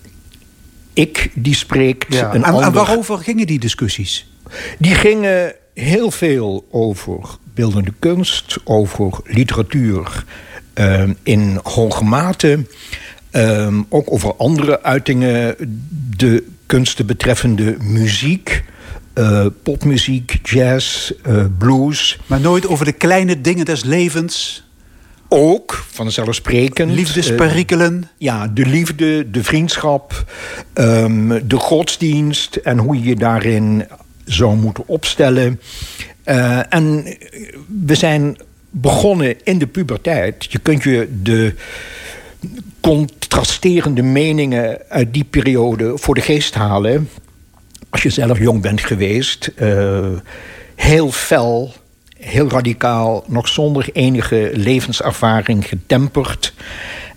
[0.92, 2.14] ik die spreekt.
[2.14, 2.33] Ja.
[2.33, 4.31] En, en waarover gingen die discussies?
[4.78, 7.20] Die gingen heel veel over
[7.54, 10.24] beeldende kunst, over literatuur
[10.74, 12.66] uh, in hoge mate.
[13.32, 15.56] Um, ook over andere uitingen,
[16.16, 18.64] de kunsten betreffende muziek.
[19.14, 22.18] Uh, popmuziek, jazz, uh, blues.
[22.26, 24.64] Maar nooit over de kleine dingen des levens?
[25.28, 26.92] Ook, vanzelfsprekend.
[26.92, 27.94] Liefdesperikelen?
[27.94, 30.32] Uh, ja, de liefde, de vriendschap,
[30.74, 32.56] um, de godsdienst...
[32.56, 33.86] en hoe je je daarin
[34.24, 35.61] zou moeten opstellen.
[36.68, 37.16] en
[37.85, 38.37] we zijn
[38.70, 40.52] begonnen in de puberteit.
[40.52, 41.54] Je kunt je de
[42.80, 47.08] contrasterende meningen uit die periode voor de geest halen.
[47.90, 50.08] Als je zelf jong bent geweest, uh,
[50.74, 51.74] heel fel,
[52.16, 56.54] heel radicaal, nog zonder enige levenservaring getemperd.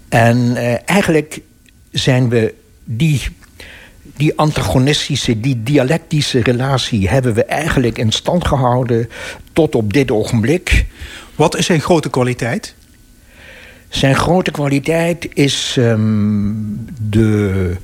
[0.10, 1.42] En uh, eigenlijk
[1.92, 3.22] zijn we die,
[4.18, 9.10] die antagonistische, die dialectische relatie hebben we eigenlijk in stand gehouden
[9.54, 10.86] tot op dit ogenblik.
[11.36, 12.76] Wat is zijn grote kwaliteit?
[13.90, 17.76] Zijn grote kwaliteit is um, de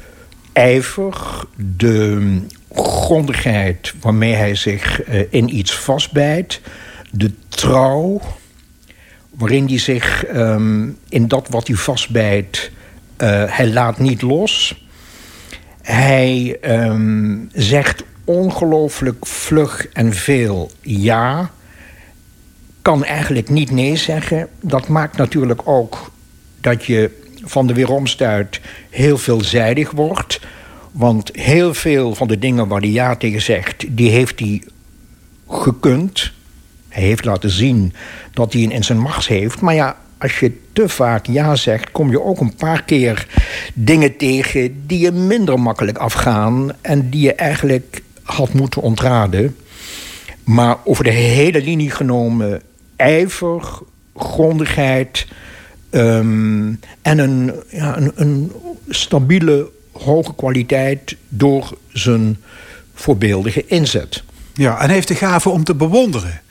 [0.54, 1.44] ijver,
[1.78, 2.38] de
[2.74, 6.62] grondigheid waarmee hij zich uh, in iets vastbijt,
[7.12, 8.22] de trouw
[9.30, 12.72] waarin hij zich um, in dat wat hij vastbijt,
[13.18, 14.81] uh, hij laat niet los.
[15.82, 21.52] Hij um, zegt ongelooflijk vlug en veel ja
[22.82, 24.48] kan eigenlijk niet nee zeggen.
[24.62, 26.12] Dat maakt natuurlijk ook
[26.62, 30.40] dat je van de weeromstuit heel veelzijdig wordt.
[30.92, 34.64] Want heel veel van de dingen waar hij ja tegen zegt, die heeft hij
[35.48, 36.32] gekund.
[36.90, 37.94] Hij heeft laten zien
[38.34, 39.62] dat hij een in zijn macht heeft.
[39.62, 43.28] Maar ja, als je te vaak ja zegt, kom je ook een paar keer
[43.74, 49.56] dingen tegen die je minder makkelijk afgaan en die je eigenlijk had moeten ontraden.
[50.44, 52.62] Maar over de hele linie genomen
[52.96, 53.80] ijver,
[54.16, 55.28] grondigheid
[55.92, 58.52] um, en een, ja, een,
[58.90, 62.38] stabiele, hoge kwaliteit door zijn
[62.94, 64.24] voorbeeldige inzet.
[64.54, 66.42] Ja, en heeft de gave om te bewonderen.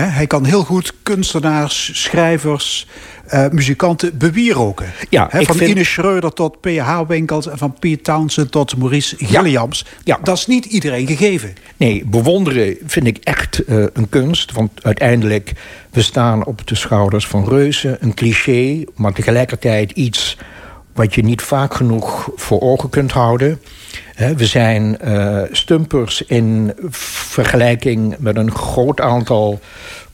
[0.00, 2.86] Hij kan heel goed kunstenaars, schrijvers,
[3.34, 4.92] uh, muzikanten bewieroken.
[5.08, 5.70] Ja, van vind...
[5.70, 7.00] Ine Schreuder tot P.H.
[7.08, 9.84] Winkels en van Piet Townsend tot Maurice Gilliams.
[10.04, 10.18] Ja.
[10.22, 11.54] Dat is niet iedereen gegeven.
[11.76, 14.52] Nee, bewonderen vind ik echt uh, een kunst.
[14.52, 15.52] Want uiteindelijk,
[15.90, 17.96] we staan op de schouders van reuzen.
[18.00, 20.36] Een cliché, maar tegelijkertijd iets
[20.92, 23.60] wat je niet vaak genoeg voor ogen kunt houden.
[24.36, 29.60] We zijn uh, stumpers in vergelijking met een groot aantal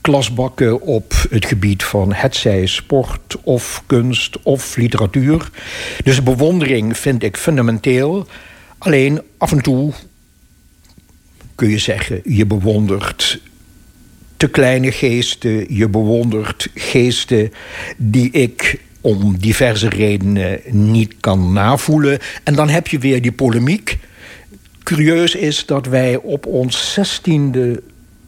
[0.01, 5.49] klasbakken op het gebied van hetzij sport of kunst of literatuur.
[6.03, 8.27] Dus bewondering vind ik fundamenteel.
[8.77, 9.93] Alleen af en toe
[11.55, 13.41] kun je zeggen, je bewondert
[14.37, 17.53] te kleine geesten, je bewondert geesten
[17.97, 22.19] die ik om diverse redenen niet kan navoelen.
[22.43, 23.97] En dan heb je weer die polemiek.
[24.83, 27.81] Curieus is dat wij op ons zestiende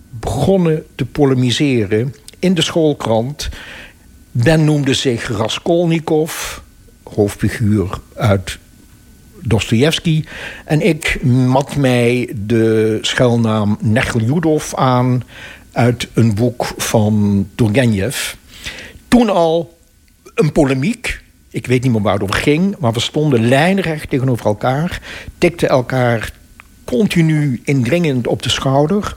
[0.10, 3.50] begonnen te polemiseren in de schoolkrant.
[4.32, 6.58] Ben noemde zich Raskolnikov,
[7.04, 8.60] hoofdfiguur uit
[9.42, 10.24] Dostoevsky.
[10.66, 15.24] En ik mat mij de schuilnaam Necheljudov aan
[15.72, 18.34] uit een boek van Turgenev.
[19.08, 19.80] Toen al
[20.42, 21.22] een polemiek.
[21.50, 25.02] Ik weet niet meer waar het over ging, maar we stonden lijnrecht tegenover elkaar,
[25.38, 26.32] tikten elkaar
[26.84, 29.16] continu indringend op de schouder.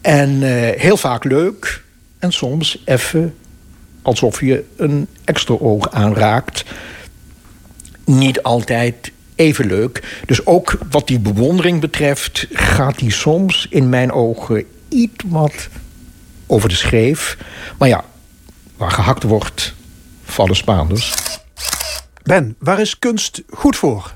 [0.00, 1.82] En eh, heel vaak leuk.
[2.18, 3.34] En soms even
[4.02, 6.64] alsof je een extra oog aanraakt.
[8.04, 10.22] Niet altijd even leuk.
[10.26, 12.46] Dus ook wat die bewondering betreft...
[12.52, 15.68] gaat die soms in mijn ogen iets wat
[16.46, 17.36] over de schreef.
[17.78, 18.04] Maar ja,
[18.76, 19.69] waar gehakt wordt,
[20.30, 21.14] vallen Spaanders.
[22.22, 24.14] Ben, waar is kunst goed voor?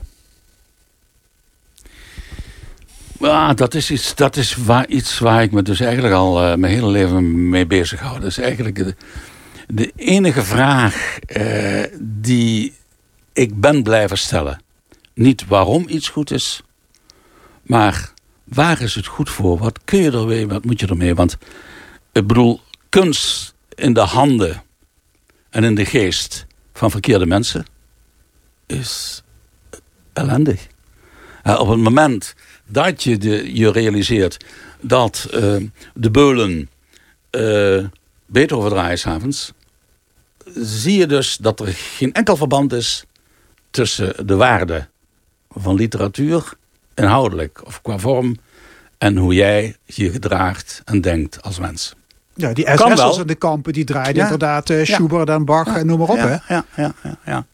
[3.20, 6.54] Ja, dat is, iets, dat is waar, iets waar ik me dus eigenlijk al uh,
[6.54, 8.20] mijn hele leven mee bezig hou.
[8.20, 8.94] Dat is eigenlijk de,
[9.66, 12.74] de enige vraag uh, die
[13.32, 14.62] ik ben blijven stellen.
[15.14, 16.62] Niet waarom iets goed is,
[17.62, 18.12] maar
[18.44, 19.58] waar is het goed voor?
[19.58, 21.14] Wat kun je ermee, wat moet je ermee?
[21.14, 21.36] Want
[22.12, 24.62] ik bedoel, kunst in de handen
[25.54, 27.66] en in de geest van verkeerde mensen
[28.66, 29.22] is
[30.12, 30.66] ellendig.
[31.44, 32.34] Op het moment
[32.66, 34.44] dat je je realiseert
[34.80, 35.56] dat uh,
[35.94, 36.70] de beulen
[37.30, 37.84] uh,
[38.26, 39.52] Beethoven draaien s'avonds...
[40.54, 43.04] zie je dus dat er geen enkel verband is
[43.70, 44.88] tussen de waarde
[45.48, 46.52] van literatuur...
[46.94, 48.36] inhoudelijk of qua vorm...
[48.98, 51.94] en hoe jij je gedraagt en denkt als mens.
[52.34, 54.22] Ja, die SS'ers en de kampen die draaien ja.
[54.22, 56.16] inderdaad uh, Schubert en Bach en noem maar op.
[56.16, 56.54] Ja, hè?
[56.54, 57.46] ja, ja, ja, ja.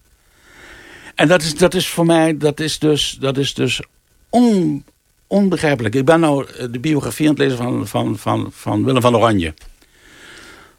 [1.14, 3.82] En dat is, dat is voor mij, dat is dus, dat is dus
[4.28, 4.84] on,
[5.26, 5.94] onbegrijpelijk.
[5.94, 9.54] Ik ben nou de biografie aan het lezen van, van, van, van Willem van Oranje.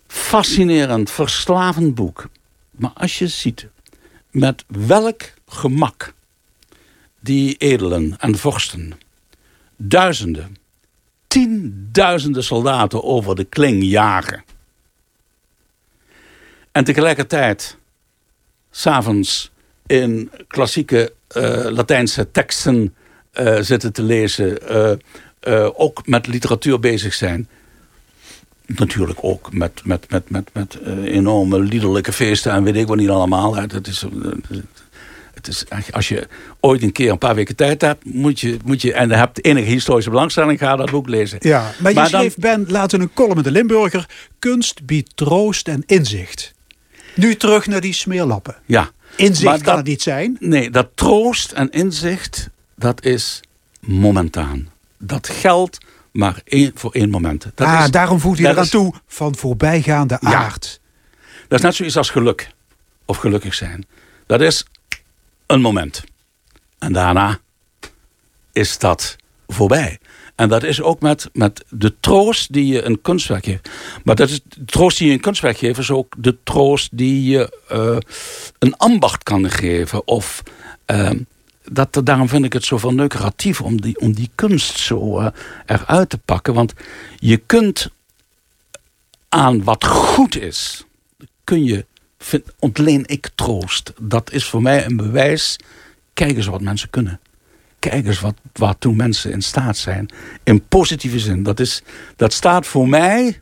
[0.07, 2.29] Fascinerend, verslavend boek.
[2.71, 3.67] Maar als je ziet
[4.29, 6.13] met welk gemak
[7.19, 8.93] die edelen en vorsten
[9.75, 10.55] duizenden,
[11.31, 14.43] tienduizenden soldaten over de kling jagen.
[16.71, 17.77] En tegelijkertijd
[18.71, 19.51] s'avonds
[19.85, 22.95] in klassieke uh, Latijnse teksten
[23.39, 24.57] uh, zitten te lezen.
[25.47, 27.47] Uh, ook met literatuur bezig zijn.
[28.65, 33.09] Natuurlijk ook met, met, met, met, met enorme liederlijke feesten en weet ik wat niet
[33.09, 33.55] allemaal.
[33.55, 34.05] Het is,
[35.45, 36.27] het is, als je
[36.59, 39.45] ooit een keer een paar weken tijd hebt, moet je, moet je en je hebt
[39.45, 41.37] enige historische belangstelling, ga dat boek lezen.
[41.41, 44.09] Ja, maar je maar schreef, Ben, laten een column in de Limburger.
[44.39, 46.53] Kunst biedt troost en inzicht.
[47.15, 48.55] Nu terug naar die smeerlappen.
[48.65, 48.89] Ja.
[49.15, 50.37] Inzicht maar kan dat, het niet zijn.
[50.39, 53.41] Nee, dat troost en inzicht dat is
[53.79, 54.69] momentaan.
[54.97, 55.77] Dat geldt
[56.11, 57.47] maar één, voor één moment.
[57.55, 60.79] Dat ah, is, daarom voegt hij eraan is, toe van voorbijgaande aard.
[61.47, 62.49] Dat is net zoiets als geluk.
[63.05, 63.85] Of gelukkig zijn.
[64.25, 64.65] Dat is
[65.51, 66.03] een moment.
[66.79, 67.39] En daarna
[68.51, 69.15] is dat
[69.47, 69.99] voorbij.
[70.35, 73.69] En dat is ook met, met de troost die je een kunstwerk geeft.
[74.03, 75.79] Maar dat is, de troost die je een kunstwerk geeft...
[75.79, 77.97] is ook de troost die je uh,
[78.59, 80.07] een ambacht kan geven.
[80.07, 80.43] Of
[80.87, 81.09] uh,
[81.63, 85.27] dat, daarom vind ik het zo verneukeratief om die, om die kunst zo uh,
[85.65, 86.53] eruit te pakken.
[86.53, 86.73] Want
[87.19, 87.89] je kunt
[89.29, 90.85] aan wat goed is,
[91.43, 91.85] kun je,
[92.21, 93.93] vind, ontleen ik troost.
[94.01, 95.57] Dat is voor mij een bewijs.
[96.13, 97.19] Kijk eens wat mensen kunnen.
[97.79, 100.09] Kijk eens wat, waartoe mensen in staat zijn.
[100.43, 101.43] In positieve zin.
[101.43, 101.81] Dat, is,
[102.15, 103.41] dat staat voor mij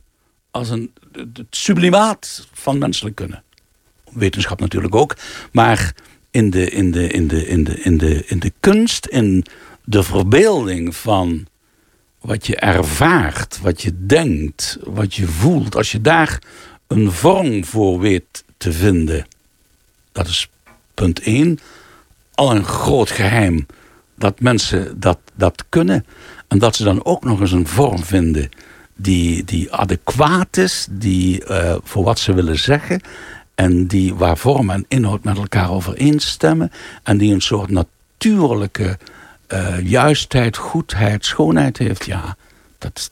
[0.51, 3.43] als een, het sublimaat van menselijk kunnen.
[4.11, 5.15] Wetenschap natuurlijk ook.
[5.51, 5.93] Maar
[6.31, 9.45] in de, in de, in de, in de, in de, in de kunst, in
[9.83, 11.47] de verbeelding van
[12.21, 15.75] wat je ervaart, wat je denkt, wat je voelt.
[15.75, 16.41] Als je daar
[16.87, 19.25] een vorm voor weet te vinden.
[20.11, 20.49] Dat is
[20.93, 21.59] punt één.
[22.35, 23.65] Al een groot geheim
[24.15, 26.05] dat mensen dat, dat kunnen.
[26.47, 28.49] En dat ze dan ook nog eens een vorm vinden
[28.95, 33.01] die, die adequaat is, die uh, voor wat ze willen zeggen.
[33.55, 36.71] En die, waar vorm en inhoud met elkaar overeenstemmen.
[37.03, 38.97] En die een soort natuurlijke
[39.47, 42.05] uh, juistheid, goedheid, schoonheid heeft.
[42.05, 42.37] Ja,
[42.77, 43.11] dat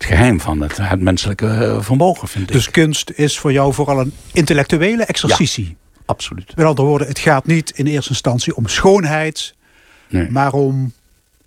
[0.00, 2.62] het geheim van het, het menselijke uh, vermogen, vind dus ik.
[2.62, 5.64] Dus kunst is voor jou vooral een intellectuele exercitie?
[5.64, 6.56] Ja, absoluut.
[6.56, 9.54] Met andere woorden, het gaat niet in eerste instantie om schoonheid...
[10.08, 10.30] Nee.
[10.30, 10.92] maar om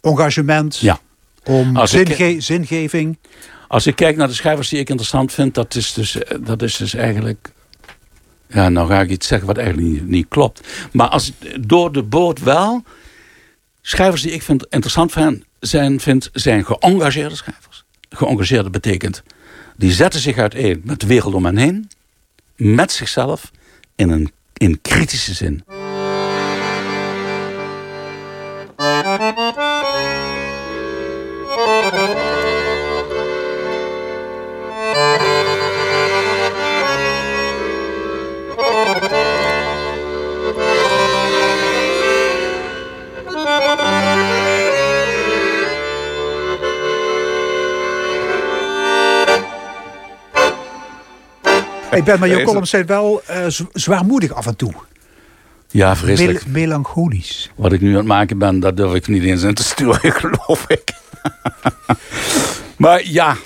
[0.02, 1.00] engagement, ja.
[1.44, 3.18] om zinge ik, zingeving.
[3.68, 5.54] Als ik kijk naar de schrijvers die ik interessant vind...
[5.54, 7.52] dat is dus, dat is dus eigenlijk
[8.48, 10.68] ja, nou ga ik iets zeggen wat eigenlijk niet, niet klopt.
[10.92, 12.84] Maar als, door de boot wel...
[13.86, 17.73] Schrijvers die ik vind interessant vind, zijn, vind, zijn geëngageerde schrijvers.
[18.14, 19.24] Geëngageerde betekent...
[19.78, 21.90] die zetten zich uiteen met de wereld om hen heen...
[22.56, 23.52] met zichzelf
[23.96, 25.64] in een in kritische zin.
[52.04, 54.74] Ik ben, maar je columns zijn wel uh, zwaarmoedig af en toe.
[55.70, 56.46] Ja, vreselijk.
[56.48, 57.52] melancholisch.
[57.56, 60.12] Wat ik nu aan het maken ben, dat durf ik niet eens in te sturen,
[60.22, 60.94] geloof ik.
[62.78, 63.38] maar ja.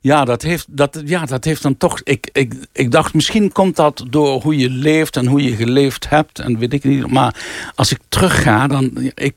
[0.00, 2.00] Ja, dat heeft, dat, ja, dat heeft dan toch...
[2.04, 6.08] Ik, ik, ik dacht, misschien komt dat door hoe je leeft en hoe je geleefd
[6.08, 6.38] hebt.
[6.38, 7.06] En weet ik niet.
[7.06, 7.34] Maar
[7.74, 9.12] als ik terugga, dan...
[9.14, 9.34] Ik,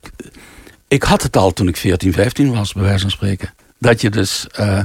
[0.87, 3.53] ik had het al toen ik 14, 15 was, bij wijze van spreken.
[3.79, 4.47] Dat je dus...
[4.59, 4.81] Uh,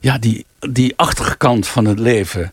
[0.00, 2.50] ja, die, die achterkant van het leven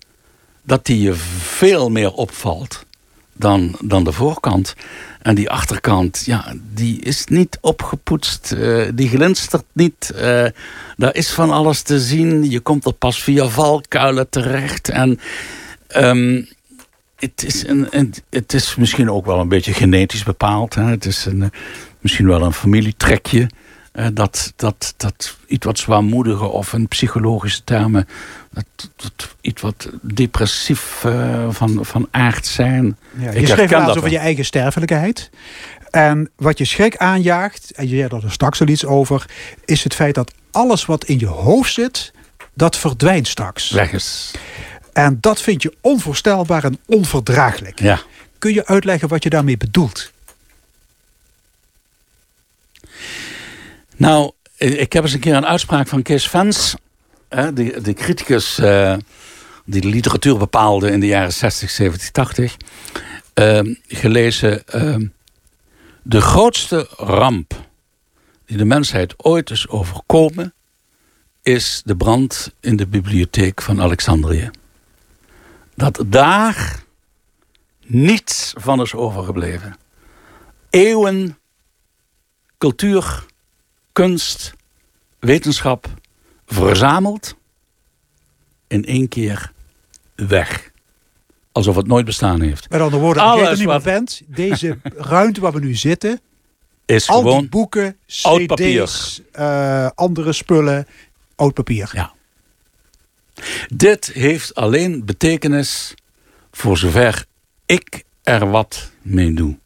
[0.63, 2.85] dat die je veel meer opvalt
[3.33, 4.75] dan, dan de voorkant.
[5.21, 8.53] En die achterkant, ja, die is niet opgepoetst.
[8.57, 10.11] Uh, die glinstert niet.
[10.15, 10.45] Uh,
[10.97, 12.49] daar is van alles te zien.
[12.49, 14.89] Je komt er pas via valkuilen terecht.
[14.89, 15.19] En
[15.95, 16.47] um,
[17.15, 20.75] het, is een, het is misschien ook wel een beetje genetisch bepaald.
[20.75, 20.83] Hè?
[20.83, 21.51] Het is een,
[21.99, 23.49] misschien wel een familietrekje.
[23.93, 28.07] Uh, dat, dat, dat iets wat zwaarmoedige of in psychologische termen
[28.51, 32.97] dat, iets wat depressief uh, van, van aard zijn.
[33.17, 35.29] Ja, je schreef laatst over je eigen sterfelijkheid.
[35.89, 39.25] En wat je schrik aanjaagt, en je zei er straks al iets over...
[39.65, 42.11] is het feit dat alles wat in je hoofd zit,
[42.53, 43.69] dat verdwijnt straks.
[43.69, 44.31] Weg is.
[44.93, 47.79] En dat vind je onvoorstelbaar en onverdraaglijk.
[47.79, 47.99] Ja.
[48.37, 50.11] Kun je uitleggen wat je daarmee bedoelt?
[54.01, 56.75] Nou, ik heb eens een keer een uitspraak van Kees Vens
[57.29, 58.95] de, de criticus uh,
[59.65, 62.57] die de literatuur bepaalde in de jaren 60, 70, 80,
[63.35, 64.63] uh, gelezen.
[64.75, 64.95] Uh,
[66.03, 67.69] de grootste ramp
[68.45, 70.53] die de mensheid ooit is overkomen,
[71.41, 74.49] is de brand in de bibliotheek van Alexandrië.
[75.75, 76.83] Dat daar
[77.85, 79.77] niets van is overgebleven.
[80.69, 81.37] Eeuwen
[82.57, 83.29] cultuur,
[83.91, 84.53] kunst,
[85.19, 85.87] wetenschap
[86.45, 87.35] verzameld,
[88.67, 89.51] in één keer
[90.15, 90.71] weg.
[91.51, 92.69] Alsof het nooit bestaan heeft.
[92.69, 94.77] Met andere woorden, als je er meer bent, deze
[95.13, 96.19] ruimte waar we nu zitten...
[96.85, 100.87] Is al gewoon die boeken, cd's, uh, andere spullen,
[101.35, 101.89] oud papier.
[101.93, 102.13] Ja.
[103.67, 105.93] Dit heeft alleen betekenis
[106.51, 107.25] voor zover
[107.65, 109.57] ik er wat mee doe.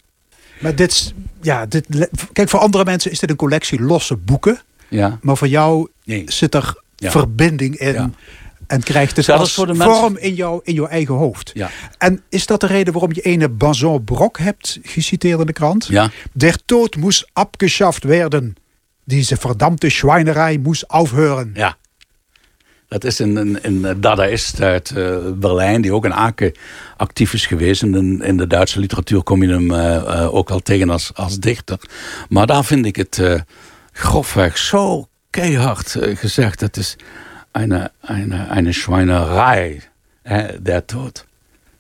[0.60, 4.62] Maar dit, ja, dit, kijk, voor andere mensen is dit een collectie losse boeken.
[4.88, 5.20] Ja.
[5.22, 5.90] Maar voor jou
[6.26, 8.14] zit er verbinding in.
[8.68, 11.52] En krijgt het als voor de vorm in, jou, in jouw eigen hoofd.
[11.54, 11.70] Ja.
[11.98, 15.86] En is dat de reden waarom je ene Bazon Brok hebt geciteerd in de krant?
[15.86, 16.12] Ja.
[16.34, 18.56] Der Tod moest abgeschaft werden.
[19.04, 21.52] Deze verdammte schwijnerij moest afheuren.
[21.54, 21.78] Ja.
[22.88, 26.52] Dat is een, een, dadaïst uit uh, Berlijn, die ook in Aken
[26.98, 27.84] actief is geweest.
[27.84, 31.80] In de, Duitse literatuur kom je hem uh, uh, ook al tegen als, als dichter.
[32.30, 33.44] Maar daar vind ik het
[33.92, 36.60] grofweg zo keihard gezegd.
[36.60, 36.96] Het is
[37.52, 39.82] een, een, een Schweinerei,
[40.22, 41.26] hè, der dood.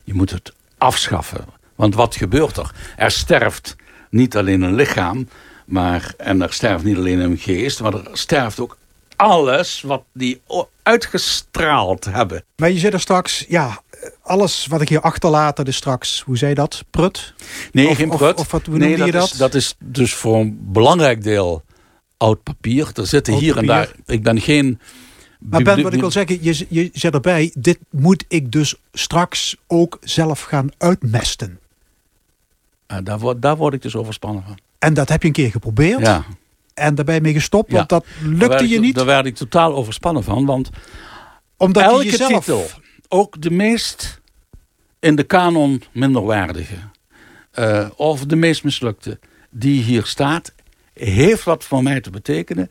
[0.03, 1.45] Je moet het afschaffen.
[1.75, 2.71] Want wat gebeurt er?
[2.97, 3.75] Er sterft
[4.09, 5.27] niet alleen een lichaam,
[5.65, 8.77] maar, en er sterft niet alleen een geest, maar er sterft ook
[9.15, 10.41] alles wat die
[10.83, 12.43] uitgestraald hebben.
[12.55, 13.81] Maar je zei er straks, ja,
[14.21, 17.33] alles wat ik hier achterlaat, dat is straks, hoe zei je dat, prut?
[17.71, 18.33] Nee, geen prut.
[18.33, 19.31] Of, of wat, hoe nee, dat je dat?
[19.31, 21.63] Is, dat is dus voor een belangrijk deel
[22.17, 22.89] oud papier.
[22.93, 23.91] Er zitten hier en daar...
[24.05, 24.79] Ik ben geen...
[25.39, 27.51] Maar Ben, wat ik wil zeggen, je, je zet erbij...
[27.53, 31.59] dit moet ik dus straks ook zelf gaan uitmesten.
[32.91, 34.57] Uh, daar, word, daar word ik dus overspannen van.
[34.79, 35.99] En dat heb je een keer geprobeerd?
[35.99, 36.25] Ja.
[36.75, 38.95] En daarbij mee gestopt, want dat lukte je niet?
[38.95, 40.69] Daar werd ik totaal overspannen van, want...
[41.57, 42.45] Omdat elke je jezelf...
[42.45, 42.67] titel,
[43.07, 44.21] ook de meest
[44.99, 46.75] in de kanon minderwaardige...
[47.59, 49.19] Uh, of de meest mislukte,
[49.49, 50.53] die hier staat
[50.93, 52.67] heeft wat voor mij te betekenen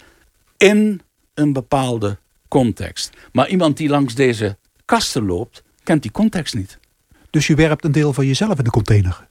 [0.56, 1.00] in
[1.34, 3.10] een bepaalde context.
[3.32, 6.78] Maar iemand die langs deze kasten loopt, kent die context niet.
[7.30, 9.26] Dus je werpt een deel van jezelf in de container?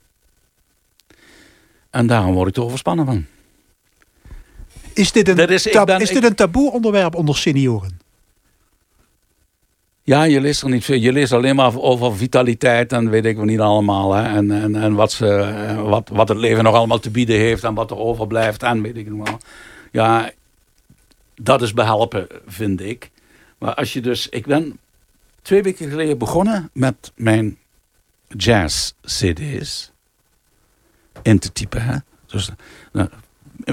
[1.90, 3.26] En daarom word ik er overspannen van.
[4.94, 8.00] Is dit een, is, is dit een taboe onderwerp onder senioren?
[10.04, 10.98] Ja, je leest er niet veel.
[10.98, 14.14] Je leest alleen maar over vitaliteit en weet ik wel niet allemaal.
[14.14, 14.24] Hè.
[14.24, 15.26] En, en, en wat, ze,
[15.84, 18.98] wat, wat het leven nog allemaal te bieden heeft en wat er overblijft en weet
[18.98, 19.38] ik nog wel.
[19.92, 20.32] Ja,
[21.36, 23.12] dat is behelpen, vind ik.
[23.58, 24.30] Maar als je dus...
[24.30, 24.80] Ik ben
[25.42, 27.58] twee weken geleden begonnen met mijn
[28.28, 29.92] jazz-cd's
[31.22, 31.84] in te typen.
[31.84, 31.98] Hè.
[32.26, 32.50] Dus
[32.92, 33.10] nou,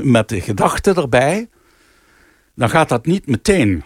[0.03, 1.49] met de gedachte erbij,
[2.55, 3.85] dan gaat dat niet meteen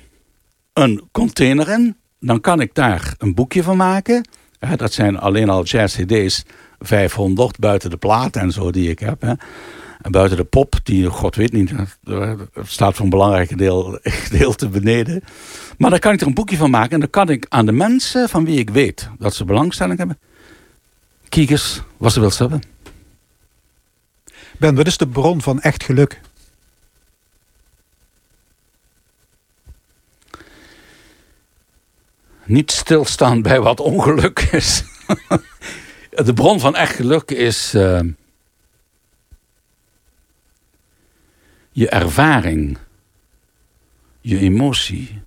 [0.73, 4.29] een container in dan kan ik daar een boekje van maken.
[4.77, 6.45] dat zijn alleen al jazz CD's
[6.79, 9.23] 500 buiten de plaat en zo die ik heb.
[9.23, 11.73] En buiten de pop, die god weet niet,
[12.63, 15.23] staat voor een belangrijk deel, gedeelte beneden.
[15.79, 16.91] Maar daar kan ik er een boekje van maken.
[16.91, 20.19] En dan kan ik aan de mensen van wie ik weet dat ze belangstelling hebben.
[21.29, 22.63] Kiekers, wat ze wil hebben.
[24.59, 26.21] Ben, wat is de bron van echt geluk?
[32.45, 34.85] Niet stilstaan bij wat ongeluk is.
[36.25, 38.01] de bron van echt geluk is uh,
[41.71, 42.79] je ervaring,
[44.21, 45.23] je emotie,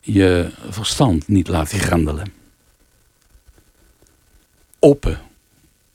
[0.00, 2.32] je verstand niet laten grendelen.
[4.78, 5.20] Open,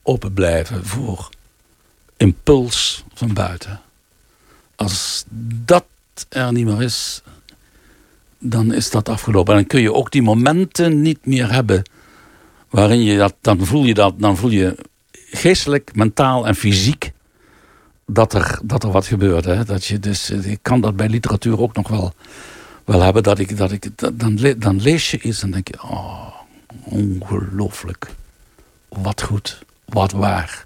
[0.04, 1.30] open blijven voor
[2.22, 3.80] impuls van buiten.
[4.76, 5.26] Als
[5.66, 5.86] dat
[6.30, 7.22] er niet meer is,
[8.40, 9.54] dan is dat afgelopen.
[9.54, 11.84] En dan kun je ook die momenten niet meer hebben
[12.70, 14.78] waarin je dat, dan voel je dat, dan voel je
[15.12, 17.12] geestelijk, mentaal en fysiek
[18.06, 19.46] dat er, dat er wat gebeurt.
[19.46, 19.66] Hè?
[19.66, 22.14] Dat je dus, ik kan dat bij literatuur ook nog wel,
[22.86, 23.24] wel hebben.
[23.24, 26.28] Dat ik, dat ik, dan, dan lees je iets en denk je, oh,
[26.84, 28.08] ongelooflijk.
[28.90, 30.66] Wat goed, wat waar,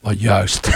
[0.00, 0.68] wat juist.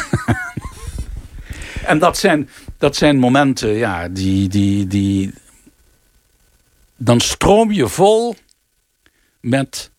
[1.85, 2.49] en dat zijn,
[2.79, 5.33] dat zijn momenten, ja, die, die, die,
[6.97, 8.37] dan stroom je vol
[9.41, 9.91] met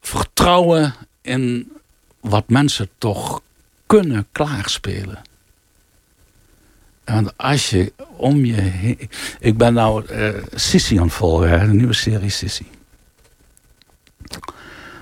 [0.00, 1.72] vertrouwen in
[2.20, 3.42] wat mensen toch
[3.86, 5.22] kunnen klaarspelen.
[7.04, 9.08] Want als je om je heen...
[9.38, 12.64] Ik ben nou uh, Sissy aan het volgen, hè, de nieuwe serie Sissy.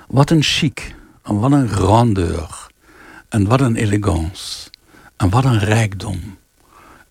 [0.08, 2.61] Wat een chic, wat een grandeur,
[3.32, 4.70] en wat een elegance,
[5.16, 6.38] en wat een rijkdom,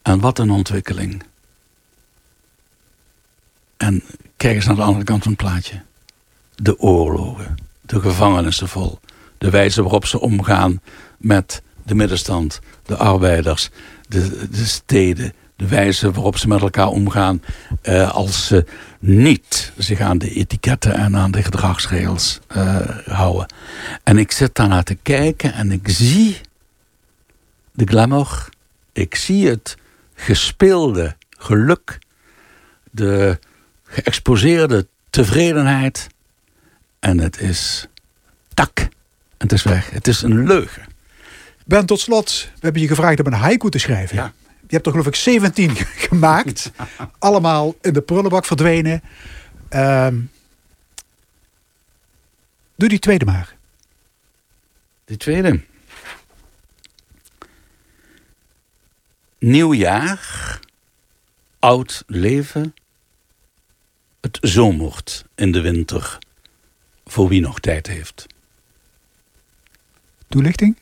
[0.02, 1.24] en wat een ontwikkeling.
[3.78, 4.04] En
[4.38, 5.82] kijk eens naar de andere kant van het plaatje.
[6.56, 9.00] De oorlogen, de gevangenissen vol,
[9.38, 10.82] de wijze waarop ze omgaan
[11.18, 13.70] met de middenstand, de arbeiders,
[14.08, 17.42] de, de steden, de wijze waarop ze met elkaar omgaan
[17.84, 18.66] uh, als ze
[19.00, 23.54] niet zich aan de etiketten en aan de gedragsregels uh, houden.
[24.04, 26.38] En ik zit daarnaar te kijken en ik zie
[27.72, 28.50] de glamour,
[28.92, 29.78] ik zie het
[30.16, 32.00] gespeelde geluk,
[32.92, 33.40] de
[33.84, 36.08] geëxposeerde tevredenheid
[37.00, 37.88] en het is
[38.54, 38.90] tak en
[39.38, 39.90] het is weg.
[39.90, 40.84] Het is een leugen.
[41.66, 44.16] Ben, tot slot, we hebben je gevraagd om een haiku te schrijven.
[44.16, 44.34] Ja.
[44.72, 45.76] Je hebt er geloof ik 17
[46.08, 46.72] gemaakt.
[47.20, 49.02] Allemaal in de prullenbak verdwenen.
[49.70, 50.32] Um,
[52.76, 53.56] doe die tweede maar.
[55.06, 55.62] Die tweede.
[59.40, 60.60] Nieuw jaar,
[61.60, 62.74] oud leven,
[64.22, 66.18] het zomert in de winter,
[67.06, 68.26] voor wie nog tijd heeft.
[70.28, 70.78] Toelichting?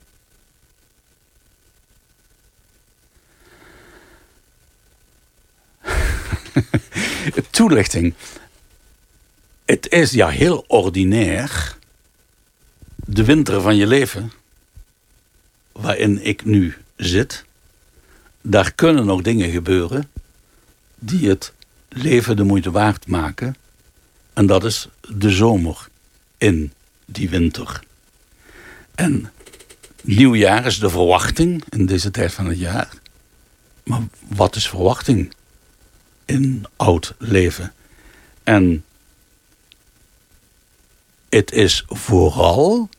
[7.50, 8.14] Toelichting.
[9.66, 11.78] Het is ja heel ordinair.
[12.96, 14.32] De winter van je leven,
[15.72, 17.46] waarin ik nu zit,
[18.42, 20.10] daar kunnen nog dingen gebeuren
[21.00, 21.54] die het
[21.90, 23.56] leven de moeite waard maken.
[24.34, 25.88] En dat is de zomer
[26.38, 26.74] in
[27.06, 27.82] die winter.
[28.96, 29.32] En
[30.02, 32.90] nieuwjaar is de verwachting in deze tijd van het jaar.
[33.84, 35.34] Maar wat is verwachting?
[36.30, 37.74] In oud leven.
[38.44, 38.86] En
[41.30, 42.90] het is vooral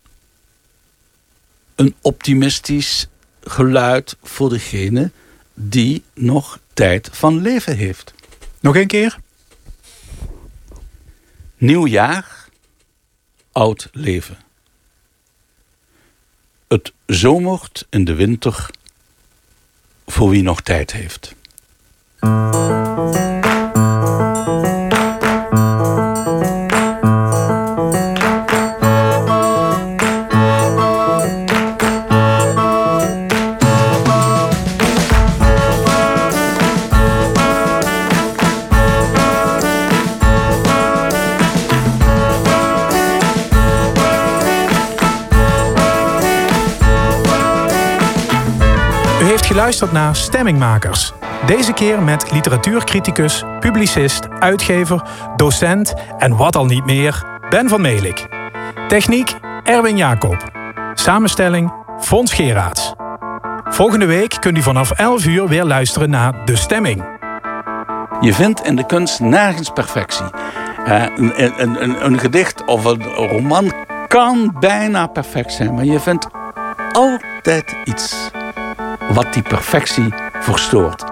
[1.74, 3.07] een optimistisch
[3.43, 5.11] geluid voor degene
[5.55, 8.14] die nog tijd van leven heeft.
[8.61, 9.18] Nog een keer?
[11.57, 12.49] Nieuw jaar,
[13.53, 14.39] oud leven.
[16.68, 18.70] Het zomert in de winter
[20.07, 21.35] voor wie nog tijd heeft.
[49.71, 51.12] Geluisterd naar Stemmingmakers.
[51.47, 55.03] Deze keer met literatuurcriticus, publicist, uitgever,
[55.36, 58.26] docent en wat al niet meer, Ben van Melik.
[58.88, 59.34] Techniek
[59.64, 60.51] Erwin Jacob.
[60.95, 62.93] Samenstelling Fons Geraerts.
[63.64, 67.05] Volgende week kunt u vanaf 11 uur weer luisteren naar De Stemming.
[68.20, 70.26] Je vindt in de kunst nergens perfectie.
[70.86, 73.72] Uh, een, een, een, een gedicht of een roman
[74.09, 76.26] kan bijna perfect zijn, maar je vindt
[76.93, 78.30] altijd iets
[79.12, 81.05] wat die perfectie verstoort.